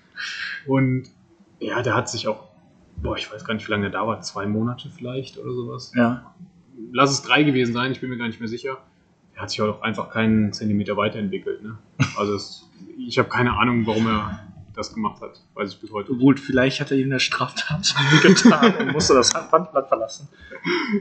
[0.67, 1.05] Und
[1.61, 2.49] ja, der hat sich auch,
[2.97, 5.93] boah, ich weiß gar nicht, wie lange er da war, zwei Monate vielleicht oder sowas.
[5.97, 6.35] Ja.
[6.93, 8.79] Lass es drei gewesen sein, ich bin mir gar nicht mehr sicher.
[9.35, 11.63] Er hat sich auch einfach keinen Zentimeter weiterentwickelt.
[11.63, 11.79] Ne?
[12.17, 12.69] Also es,
[12.99, 14.49] ich habe keine Ahnung, warum er
[14.79, 15.41] das gemacht hat.
[15.55, 16.15] Weiß ich bis heute.
[16.15, 20.29] Gut, vielleicht hat er ihm eine Straftat getan und musste das Land verlassen.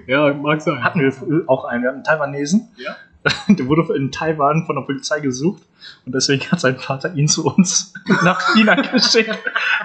[0.08, 0.84] Ja, mag sein.
[0.84, 2.70] Hatten wir auch einen, wir hatten einen Taiwanesen.
[2.78, 2.96] Ja?
[3.50, 5.64] Der wurde in Taiwan von der Polizei gesucht
[6.06, 9.38] und deswegen hat sein Vater ihn zu uns nach China geschickt.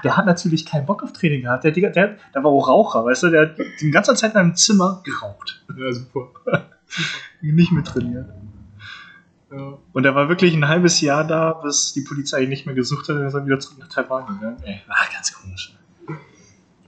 [0.04, 1.64] Der hat natürlich keinen Bock auf Training gehabt.
[1.64, 3.30] Der, der, der, war auch Raucher, weißt du?
[3.30, 5.64] Der hat die ganze Zeit in einem Zimmer geraucht.
[5.76, 6.28] Ja, super.
[7.40, 8.26] Nicht mehr trainiert.
[9.52, 9.78] Ja.
[9.92, 13.08] Und er war wirklich ein halbes Jahr da, bis die Polizei ihn nicht mehr gesucht
[13.08, 14.56] hat und er ist dann wieder zurück nach Taiwan gegangen.
[14.62, 15.76] Ey, ach, ganz komisch.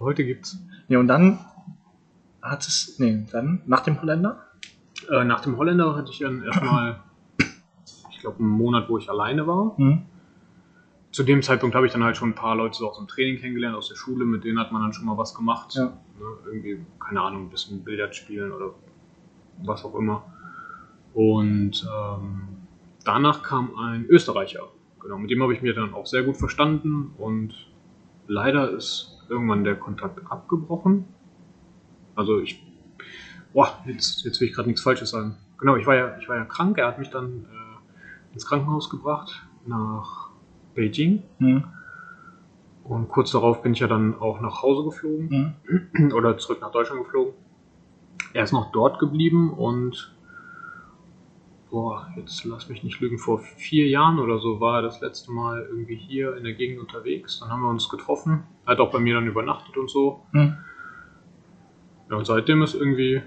[0.00, 0.58] Heute gibt's
[0.88, 1.38] Ja, und dann
[2.42, 4.44] hat es, nee, dann nach dem Holländer?
[5.10, 7.00] äh, nach dem Holländer hatte ich dann erstmal,
[8.10, 9.76] ich glaube, einen Monat, wo ich alleine war.
[9.76, 10.02] Hm.
[11.12, 13.38] Zu dem Zeitpunkt habe ich dann halt schon ein paar Leute so aus dem Training
[13.38, 15.74] kennengelernt, aus der Schule, mit denen hat man dann schon mal was gemacht.
[15.74, 15.84] Ja.
[15.84, 15.92] Ne,
[16.46, 18.70] irgendwie, keine Ahnung, ein bisschen Billard spielen oder
[19.62, 20.24] was auch immer.
[21.14, 22.40] Und ähm,
[23.04, 24.68] danach kam ein Österreicher.
[25.00, 27.54] Genau, mit dem habe ich mir dann auch sehr gut verstanden und
[28.26, 31.04] leider ist irgendwann der Kontakt abgebrochen.
[32.14, 32.64] Also ich,
[33.52, 35.36] boah, jetzt, jetzt will ich gerade nichts Falsches sagen.
[35.58, 36.78] Genau, ich war ja, ich war ja krank.
[36.78, 40.30] Er hat mich dann äh, ins Krankenhaus gebracht nach
[40.74, 41.64] Beijing Hm.
[42.82, 45.54] und kurz darauf bin ich ja dann auch nach Hause geflogen
[45.92, 46.12] Hm.
[46.14, 47.34] oder zurück nach Deutschland geflogen.
[48.32, 50.13] Er ist noch dort geblieben und
[51.74, 55.32] boah, jetzt lass mich nicht lügen, vor vier Jahren oder so war er das letzte
[55.32, 57.40] Mal irgendwie hier in der Gegend unterwegs.
[57.40, 58.44] Dann haben wir uns getroffen.
[58.64, 60.24] Er hat auch bei mir dann übernachtet und so.
[60.30, 60.56] Hm.
[62.08, 63.22] Ja, und seitdem ist irgendwie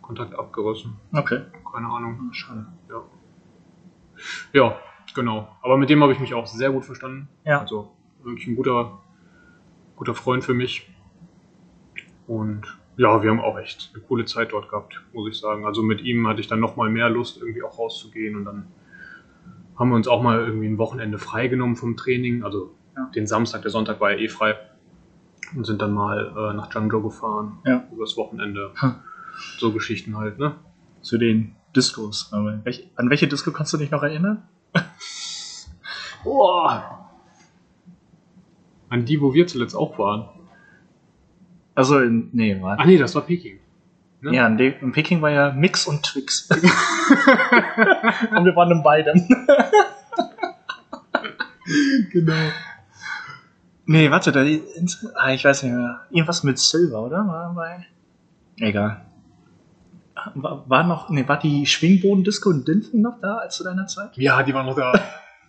[0.00, 0.94] Kontakt abgerissen.
[1.12, 1.42] Okay.
[1.70, 2.30] Keine Ahnung.
[2.32, 2.66] Schade.
[2.88, 3.02] Ja.
[4.54, 4.78] Ja,
[5.14, 5.54] genau.
[5.60, 7.28] Aber mit dem habe ich mich auch sehr gut verstanden.
[7.44, 7.60] Ja.
[7.60, 9.00] Also wirklich ein guter,
[9.96, 10.90] guter Freund für mich.
[12.26, 15.64] Und ja, wir haben auch echt eine coole Zeit dort gehabt, muss ich sagen.
[15.66, 18.36] Also mit ihm hatte ich dann nochmal mehr Lust, irgendwie auch rauszugehen.
[18.36, 18.66] Und dann
[19.78, 22.44] haben wir uns auch mal irgendwie ein Wochenende freigenommen vom Training.
[22.44, 23.10] Also Ja.
[23.14, 24.56] den Samstag, der Sonntag war ja eh frei.
[25.56, 27.58] Und sind dann mal äh, nach Zhangzhou gefahren.
[27.64, 27.84] Ja.
[27.92, 28.72] Übers Wochenende.
[28.76, 28.94] Hm.
[29.58, 30.54] So Geschichten halt, ne?
[31.00, 32.30] Zu den Discos.
[32.32, 34.42] An welche Disco kannst du dich noch erinnern?
[36.24, 37.08] Boah.
[38.88, 40.28] An die, wo wir zuletzt auch waren.
[41.74, 42.86] Also in, nee, warte.
[42.86, 43.58] nee, das war Peking.
[44.20, 44.34] Ne?
[44.34, 46.48] Ja, in, De in Peking war ja Mix und Twix.
[46.50, 49.26] und wir waren in beidem.
[52.12, 52.34] genau.
[53.86, 54.44] Nee, warte, da,
[55.14, 56.02] ah, ich weiß nicht mehr.
[56.10, 57.26] Irgendwas mit Silver, oder?
[57.26, 57.86] War bei.
[58.58, 59.04] Egal.
[60.34, 64.16] War, war noch, nee, war die Schwingbodendisco in Dinfen noch da als zu deiner Zeit?
[64.16, 64.92] Ja, die war noch da.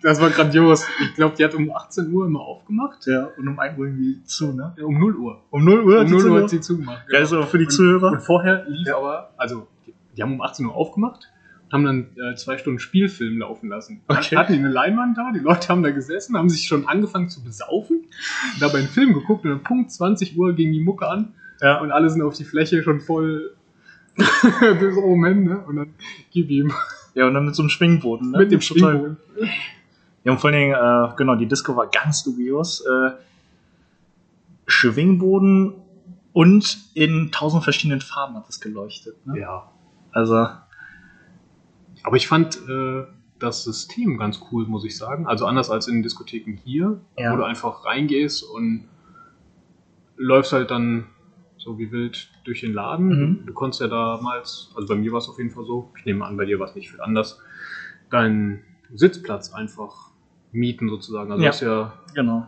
[0.03, 0.85] Das war grandios.
[1.01, 3.07] Ich glaube, die hat um 18 Uhr immer aufgemacht.
[3.07, 4.75] Ja, und um 1 Uhr irgendwie zu, ne?
[4.83, 5.41] Um 0 Uhr.
[5.49, 7.03] Um 0 Uhr Um 0 Uhr hat sie zugemacht.
[7.09, 8.11] Ja, also für die Und- Zuhörer.
[8.11, 11.29] Und vorher lief aber, also die, die haben um 18 Uhr aufgemacht
[11.65, 14.01] und haben dann äh, zwei Stunden Spielfilm laufen lassen.
[14.09, 14.35] Okay.
[14.35, 17.41] Hatten die eine Leinwand da, die Leute haben da gesessen, haben sich schon angefangen zu
[17.41, 18.03] besaufen,
[18.59, 21.79] dabei einen Film geguckt und dann Punkt 20 Uhr ging die Mucke an Ja.
[21.79, 23.55] und alle sind auf die Fläche schon voll
[24.79, 25.59] bis oben hin, ne?
[25.65, 25.93] Und dann
[26.31, 26.73] gib ihm
[27.15, 28.39] ja, und dann mit so einem Schwingboden, ne?
[28.39, 29.17] mit dem Schwingbogen.
[30.23, 32.81] Ja, und vor allen Dingen, äh, genau, die Disco war ganz dubios.
[32.85, 33.11] Äh,
[34.65, 35.73] Schwingboden
[36.31, 39.25] und in tausend verschiedenen Farben hat es geleuchtet.
[39.27, 39.39] Ne?
[39.41, 39.69] Ja.
[40.11, 40.47] Also,
[42.03, 43.03] Aber ich fand äh,
[43.39, 45.27] das System ganz cool, muss ich sagen.
[45.27, 47.33] Also anders als in den Diskotheken hier, Ja.
[47.33, 48.85] wo du einfach reingehst und
[50.17, 51.07] läufst halt dann
[51.57, 53.07] so wie wild durch den Laden.
[53.07, 53.45] Mhm.
[53.45, 56.25] Du konntest ja damals, also bei mir war es auf jeden Fall so, ich nehme
[56.25, 57.39] an, bei dir war es nicht viel anders,
[58.09, 58.63] deinen
[58.93, 60.11] Sitzplatz einfach
[60.53, 61.31] mieten sozusagen.
[61.31, 61.49] Also Ja.
[61.49, 62.45] hast ja, genau.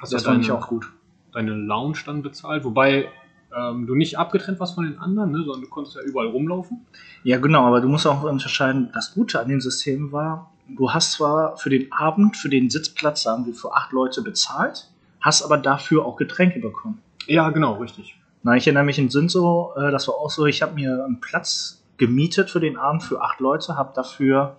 [0.00, 0.90] hast Das ja fand ich deine, auch gut.
[1.32, 3.08] deine Lounge dann bezahlt, wobei
[3.56, 6.86] ähm, du nicht abgetrennt warst von den anderen, ne, sondern du konntest ja überall rumlaufen.
[7.24, 11.12] Ja, genau, aber du musst auch unterscheiden, das Gute an dem System war, du hast
[11.12, 14.90] zwar für den Abend, für den Sitzplatz, sagen wir, für acht Leute bezahlt,
[15.20, 17.00] hast aber dafür auch Getränke bekommen.
[17.26, 18.18] Ja, genau, richtig.
[18.42, 21.20] Na, ich erinnere mich in Sinso, äh, das war auch so, ich habe mir einen
[21.20, 24.56] Platz gemietet für den Abend für acht Leute, habe dafür,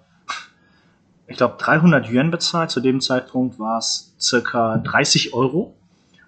[1.29, 2.71] ich glaube, 300 Yuan bezahlt.
[2.71, 5.75] Zu dem Zeitpunkt war es circa 30 Euro.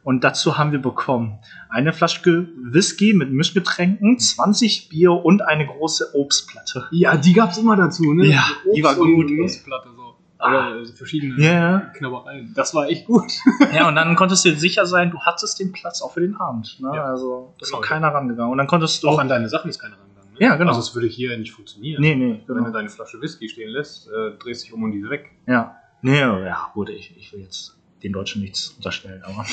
[0.04, 1.38] Und dazu haben wir bekommen
[1.70, 6.88] eine Flasche Whisky mit Mischgetränken, 20 Bier und eine große Obstplatte.
[6.90, 8.26] Ja, die gab's immer dazu, ne?
[8.26, 9.38] Ja, So die war und gut, ey.
[9.42, 10.16] Nussplatte so.
[10.40, 10.72] Ah.
[10.72, 11.80] Oder verschiedene Ja.
[11.96, 12.52] Knabbereien.
[12.56, 13.32] Das war echt gut.
[13.74, 16.36] Ja, und dann konntest du dir sicher sein, du hattest den Platz auch für den
[16.36, 16.78] Abend.
[16.80, 16.90] Ne?
[16.96, 17.06] Ja.
[17.06, 17.82] Also ist Genau.
[17.82, 18.52] noch keiner rangegangen.
[18.52, 20.11] Und dann konntest du Auch an deine Sachen ist keiner rangegangen.
[20.42, 20.70] Ja, genau.
[20.70, 22.02] Also es würde hier nicht funktionieren.
[22.02, 22.72] Nee, nee, Wenn du genau.
[22.72, 25.30] deine Flasche Whisky stehen lässt, äh, drehst dich um und die ist weg.
[25.46, 25.76] Ja.
[26.02, 29.46] Nee, ja, gut, ich, ich will jetzt den Deutschen nichts unterstellen, aber.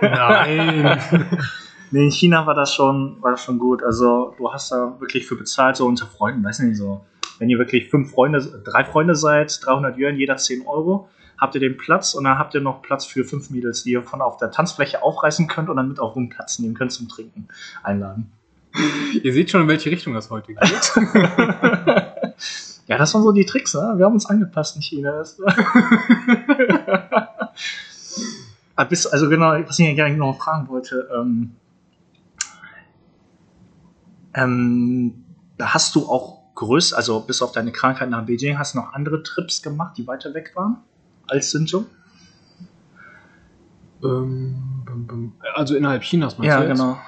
[0.00, 0.98] Nein.
[1.90, 3.84] Nee, in China war das schon, war das schon gut.
[3.84, 7.04] Also du hast da wirklich für bezahlt, so unter Freunden, weiß nicht, so.
[7.38, 11.08] Wenn ihr wirklich fünf Freunde, drei Freunde seid, 300 Yuan, jeder 10 Euro,
[11.38, 14.02] habt ihr den Platz und dann habt ihr noch Platz für fünf Mädels, die ihr
[14.02, 17.46] von auf der Tanzfläche aufreißen könnt und dann mit auf Platz nehmen könnt zum Trinken
[17.84, 18.32] einladen.
[19.22, 20.58] Ihr seht schon, in welche Richtung das heute geht.
[22.86, 23.94] Ja, das waren so die Tricks, ne?
[23.96, 25.24] Wir haben uns angepasst in China.
[28.76, 31.52] Ah, bis, also genau, was ich eigentlich noch fragen wollte, ähm,
[34.34, 35.24] ähm,
[35.56, 38.92] da hast du auch größer, also bis auf deine Krankheit nach Beijing, hast du noch
[38.92, 40.78] andere Trips gemacht, die weiter weg waren
[41.28, 41.84] als Sinjo?
[44.02, 45.32] ähm.
[45.54, 46.76] Also innerhalb Chinas meinst Ja, du jetzt?
[46.78, 46.98] genau.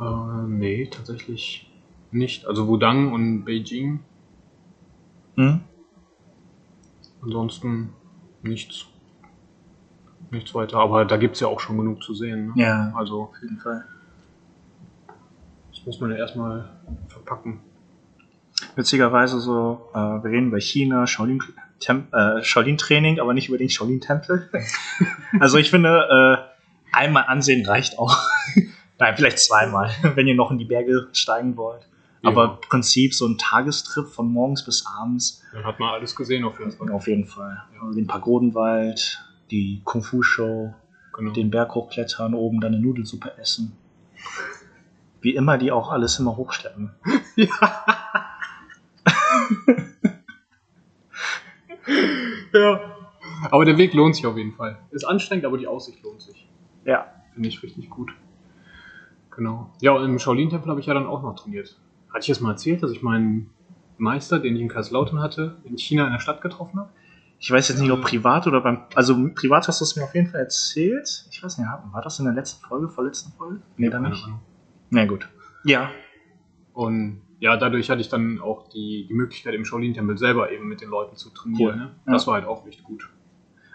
[0.00, 1.70] Äh, nee, tatsächlich
[2.10, 2.46] nicht.
[2.46, 4.00] Also Wudang und Beijing.
[5.36, 5.60] Hm?
[7.22, 7.92] Ansonsten
[8.42, 8.86] nichts.
[10.30, 10.78] Nichts weiter.
[10.78, 12.48] Aber da gibt's ja auch schon genug zu sehen.
[12.48, 12.52] Ne?
[12.56, 13.84] Ja, Also, auf jeden Fall.
[15.70, 16.70] das muss man ja erstmal
[17.08, 17.60] verpacken.
[18.74, 21.42] Witzigerweise so, äh, wir reden über China, Shaolin,
[21.78, 24.50] Tem äh, Shaolin Training, aber nicht über den Shaolin Tempel.
[25.40, 26.48] also ich finde,
[26.92, 28.18] äh, einmal ansehen reicht auch.
[28.98, 31.86] Nein, vielleicht zweimal, wenn ihr noch in die Berge steigen wollt.
[32.22, 32.30] Ja.
[32.30, 36.44] Aber im Prinzip so ein Tagestrip von morgens bis abends, Dann hat man alles gesehen
[36.44, 36.90] auf jeden Fall.
[36.90, 37.62] auf jeden Fall.
[37.80, 39.20] Also den Pagodenwald,
[39.50, 40.74] die Kung-Fu-Show,
[41.14, 41.32] Genau.
[41.32, 43.76] den Berg hochklettern, oben dann eine Nudelsuppe essen.
[45.20, 46.90] Wie immer, die auch alles immer hochschleppen.
[52.52, 52.80] ja.
[53.50, 54.78] Aber der Weg lohnt sich auf jeden Fall.
[54.90, 56.48] Ist anstrengend, aber die Aussicht lohnt sich.
[56.84, 57.06] Ja.
[57.34, 58.12] Finde ich richtig gut.
[59.36, 59.70] Genau.
[59.80, 61.78] Ja, und im Shaolin-Tempel habe ich ja dann auch noch trainiert.
[62.08, 63.50] Hatte ich das mal erzählt, dass ich meinen
[63.98, 66.90] Meister, den ich in Kaiserslautern hatte, in China in der Stadt getroffen habe?
[67.38, 68.80] Ich weiß jetzt nicht, ob privat oder beim.
[68.94, 71.26] Also privat hast du es mir auf jeden Fall erzählt.
[71.30, 73.60] Ich weiß nicht, war das in der letzten Folge, vorletzten Folge?
[73.76, 74.26] Nee, dann nicht.
[74.88, 75.28] Na gut.
[75.64, 75.90] Ja.
[76.72, 80.80] Und ja, dadurch hatte ich dann auch die, die Möglichkeit, im Shaolin-Tempel selber eben mit
[80.80, 81.74] den Leuten zu trainieren.
[81.74, 81.76] Cool.
[81.76, 81.90] Ne?
[82.06, 82.28] Das Ja.
[82.28, 83.10] war halt auch echt gut.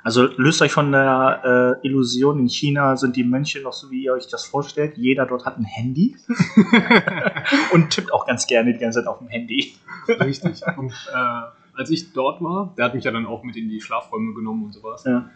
[0.03, 4.03] Also löst euch von der äh, Illusion, in China sind die Mönche noch so, wie
[4.03, 4.97] ihr euch das vorstellt.
[4.97, 6.15] Jeder dort hat ein Handy
[7.73, 9.73] und tippt auch ganz gerne die ganze Zeit auf dem Handy.
[10.07, 10.61] Richtig.
[10.77, 13.79] Und äh, als ich dort war, der hat mich ja dann auch mit in die
[13.81, 15.03] Schlafräume genommen und sowas.
[15.05, 15.29] Ja.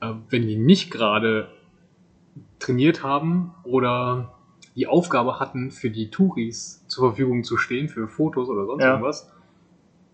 [0.00, 1.48] Äh, wenn die nicht gerade
[2.58, 4.34] trainiert haben oder
[4.76, 8.90] die Aufgabe hatten, für die Touris zur Verfügung zu stehen, für Fotos oder sonst Ja.
[8.90, 9.30] irgendwas,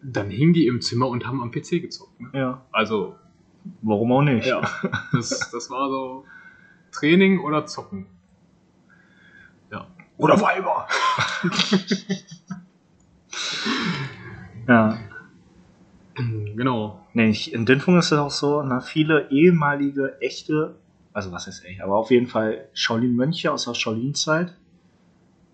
[0.03, 2.21] dann hingen die im Zimmer und haben am PC gezockt.
[2.21, 2.31] Ne?
[2.33, 2.63] ja.
[2.73, 3.17] Also,
[3.83, 4.47] Warum auch nicht?
[4.47, 4.61] ja,
[5.13, 6.25] das, das war so
[6.93, 8.07] Training oder Zocken.
[9.71, 9.87] Ja.
[10.17, 10.89] Oder Weiber!
[14.69, 14.99] ja.
[16.15, 17.01] Genau.
[17.15, 20.77] Nee, ich, in Dinfung ist es auch so, na, viele ehemalige, echte,
[21.13, 24.55] also was ist echt, aber auf jeden Fall Shaolin-Mönche aus der Shaolin-Zeit,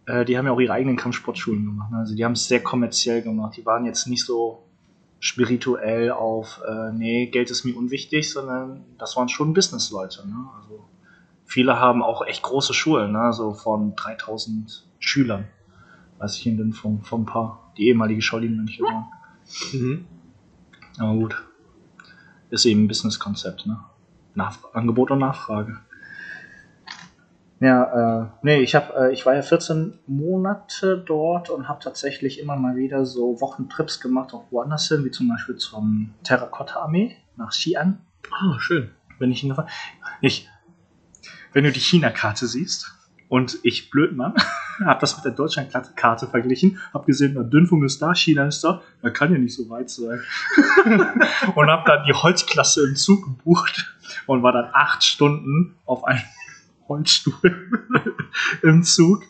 [0.06, 1.90] äh, die haben ja auch ihre eigenen Kampfsportschulen gemacht.
[1.92, 1.98] Ne?
[1.98, 3.56] Also die haben es sehr kommerziell gemacht.
[3.56, 4.65] Die waren jetzt nicht so
[5.20, 10.26] spirituell auf, äh, nee, Geld ist mir unwichtig, sondern das waren schon Businessleute.
[10.28, 10.48] Ne?
[10.60, 10.84] Also
[11.44, 13.32] viele haben auch echt große Schulen, ne?
[13.32, 15.46] so von 3000 Schülern,
[16.18, 19.06] weiß ich in Dinfung, von ein paar, die ehemalige Shaolin-Mönche waren.
[19.72, 20.06] Mhm.
[20.98, 21.42] Aber gut.
[22.50, 23.80] Ist eben ein Business-Konzept, ne?
[24.34, 25.80] Nach Angebot und Nachfrage.
[27.58, 32.38] Ja, äh, nee, ich hab, äh, ich war ja 14 Monate dort und habe tatsächlich
[32.38, 37.52] immer mal wieder so Wochentrips gemacht, auch woanders hin, wie zum Beispiel zum Terrakotta-Armee nach
[37.52, 37.94] Xi'an.
[38.30, 38.90] Ah, schön.
[39.18, 39.70] Bin ich hingefahren.
[40.20, 40.48] Ich,
[41.54, 42.92] wenn du die China-Karte siehst
[43.28, 44.34] und ich Blödmann,
[44.84, 48.82] habe das mit der Deutschland-Karte verglichen, habe gesehen, na, Dünfung ist da, China ist da,
[49.00, 50.20] da kann ja nicht so weit sein.
[51.54, 53.96] und habe dann die Holzklasse im Zug gebucht
[54.26, 56.20] und war dann acht Stunden auf einem
[56.88, 57.34] Holzstuhl
[58.62, 59.22] im Zug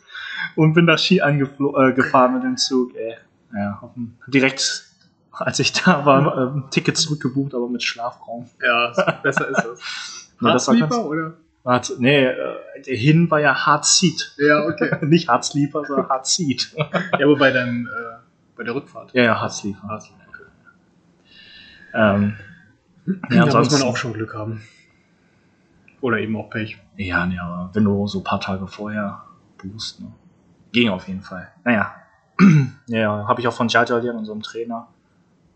[0.55, 2.95] und bin da Ski angeflo- äh, mit dem Zug.
[2.95, 3.17] Ey.
[3.55, 3.81] Ja,
[4.27, 4.85] direkt,
[5.33, 8.49] als ich da war, ähm, Ticket zurückgebucht, aber mit Schlafraum.
[8.63, 8.93] Ja,
[9.23, 9.81] besser ist das.
[10.43, 11.33] Ja, das war ganz- oder?
[11.65, 12.37] Hart, nee, äh,
[12.87, 14.35] der Hin war ja Hard Seat.
[14.37, 14.99] Ja, okay.
[15.07, 16.73] Nicht Hard Sleeper, sondern Hard Seat.
[16.77, 18.17] Ja, wobei dann äh,
[18.55, 19.13] bei der Rückfahrt.
[19.15, 19.89] ja, ja, Hard Sleeper.
[19.89, 20.17] Herzliefer.
[21.95, 22.37] Ähm,
[23.31, 24.61] Ja, da muss man auch schon Glück haben.
[26.01, 26.79] Oder eben auch Pech.
[26.97, 29.23] Ja, nee, aber wenn du so ein paar Tage vorher
[29.59, 30.13] buchst, ne?
[30.73, 31.49] Ging auf jeden Fall.
[31.65, 31.95] Naja.
[32.87, 34.89] ja, habe ich auch von Jajalian, unserem Trainer,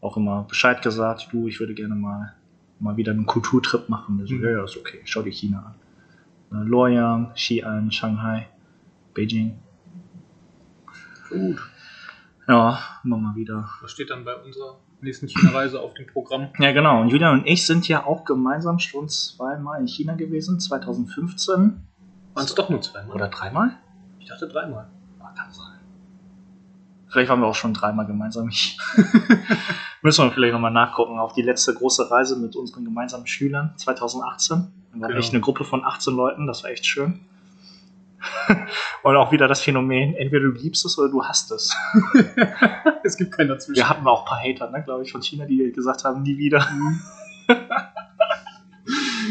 [0.01, 2.34] auch immer Bescheid gesagt, du, ich würde gerne mal,
[2.78, 4.24] mal wieder einen Kulturtrip machen.
[4.26, 4.45] So, Mhm.
[4.45, 5.74] ja, ja, ist okay, schau dir China
[6.51, 6.59] an.
[6.59, 8.49] Äh, Luoyang, Xi'an, Shanghai,
[9.14, 9.59] Beijing.
[11.28, 11.59] Gut.
[12.49, 13.68] Ja, immer mal wieder.
[13.82, 16.48] Was steht dann bei unserer nächsten China-Reise auf dem Programm?
[16.59, 17.01] Ja, genau.
[17.01, 21.59] Und Julian und ich sind ja auch gemeinsam schon zweimal in China gewesen, 2015.
[22.34, 23.14] Waren es doch nur zweimal?
[23.14, 23.70] Oder dreimal?
[24.18, 24.88] Ich dachte dreimal.
[25.20, 25.66] Ah, Kann sein.
[27.09, 28.46] Vielleicht waren wir auch schon dreimal gemeinsam.
[30.03, 31.18] Müssen wir vielleicht nochmal nachgucken.
[31.18, 34.57] Auf die letzte große Reise mit unseren gemeinsamen Schülern 2018.
[34.92, 35.18] Wir waren Genau.
[35.20, 36.46] echt eine Gruppe von 18 Leuten.
[36.46, 37.20] Das war echt schön.
[39.03, 41.75] Und auch wieder das Phänomen, entweder du liebst es oder du hasst es.
[43.05, 43.77] es gibt keinen dazwischen.
[43.77, 46.37] Wir hatten auch ein paar Hater, ne, glaube ich, von China, die gesagt haben, nie
[46.37, 46.66] wieder.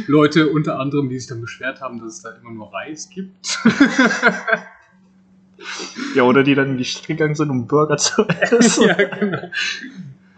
[0.08, 3.60] Leute unter anderem, die sich dann beschwert haben, dass es da immer nur Reis gibt.
[6.16, 8.88] Ja, oder die dann in die Stadt gegangen sind, um Burger zu essen.
[8.88, 9.50] ja, genau.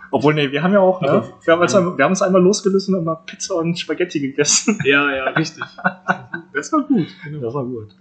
[0.10, 1.32] Obwohl, nee, wir haben ja auch, ne?
[1.46, 4.78] Wir, haben uns, wir haben uns einmal losgelöst und haben mal Pizza und Spaghetti gegessen.
[4.84, 5.64] Ja, ja, richtig.
[6.54, 7.08] Das war gut.
[7.24, 7.40] Genau.
[7.40, 7.96] Das war gut.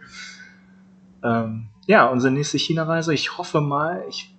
[1.22, 4.34] Ähm, ja, unsere nächste China-Reise, ich hoffe mal, ich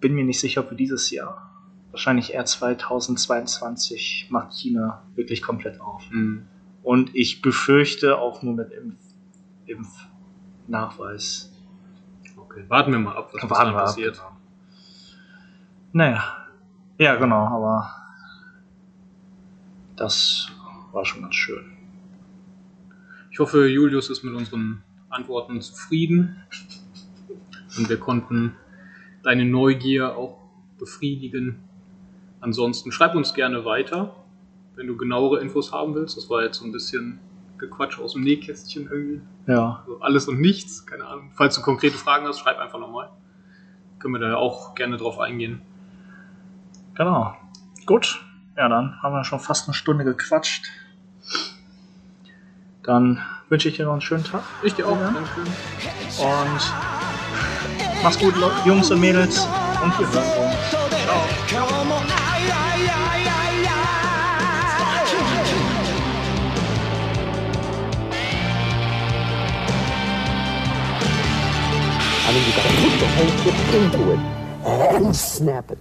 [0.00, 1.50] bin mir nicht sicher, ob wir dieses Jahr,
[1.90, 6.10] wahrscheinlich eher 2022, macht China wirklich komplett auf.
[6.10, 6.46] Mhm.
[6.82, 8.98] Und ich befürchte auch nur mit Impf
[9.66, 11.52] Impfnachweis.
[12.36, 14.14] Okay, warten wir mal ab, was Warten dann wir ab, passiert.
[14.14, 14.36] genau.
[15.92, 16.36] Naja,
[16.98, 17.90] ja, genau, aber
[19.96, 20.48] das
[20.92, 21.72] war schon ganz schön.
[23.30, 26.36] Ich hoffe, Julius ist mit unseren Antworten zufrieden
[27.76, 28.54] und wir konnten
[29.22, 30.38] deine Neugier auch
[30.78, 31.60] befriedigen.
[32.40, 34.14] Ansonsten schreib uns gerne weiter,
[34.74, 36.16] wenn du genauere Infos haben willst.
[36.16, 37.18] Das war jetzt so ein bisschen
[37.58, 39.20] Gequatsch aus dem Nähkästchen irgendwie.
[39.46, 41.30] Ja, Also alles und nichts, keine Ahnung.
[41.34, 43.08] Falls du konkrete Fragen hast, schreib einfach nochmal.
[43.98, 45.62] Können wir da ja auch gerne drauf eingehen.
[46.94, 47.34] genau.
[47.86, 48.20] Gut,
[48.56, 50.66] ja, dann haben wir schon fast eine Stunde gequatscht.
[52.82, 54.96] Dann wünsche ich dir noch einen schönen Tag Ich dir auch.
[54.98, 55.08] Ja.
[55.08, 56.60] Und
[58.02, 59.46] mach's gut, Leute, Jungs und Mädels,
[59.82, 60.56] und wir hören uns.
[72.28, 74.20] I mean, you gotta put the whole ship into it
[74.96, 75.78] and snap it.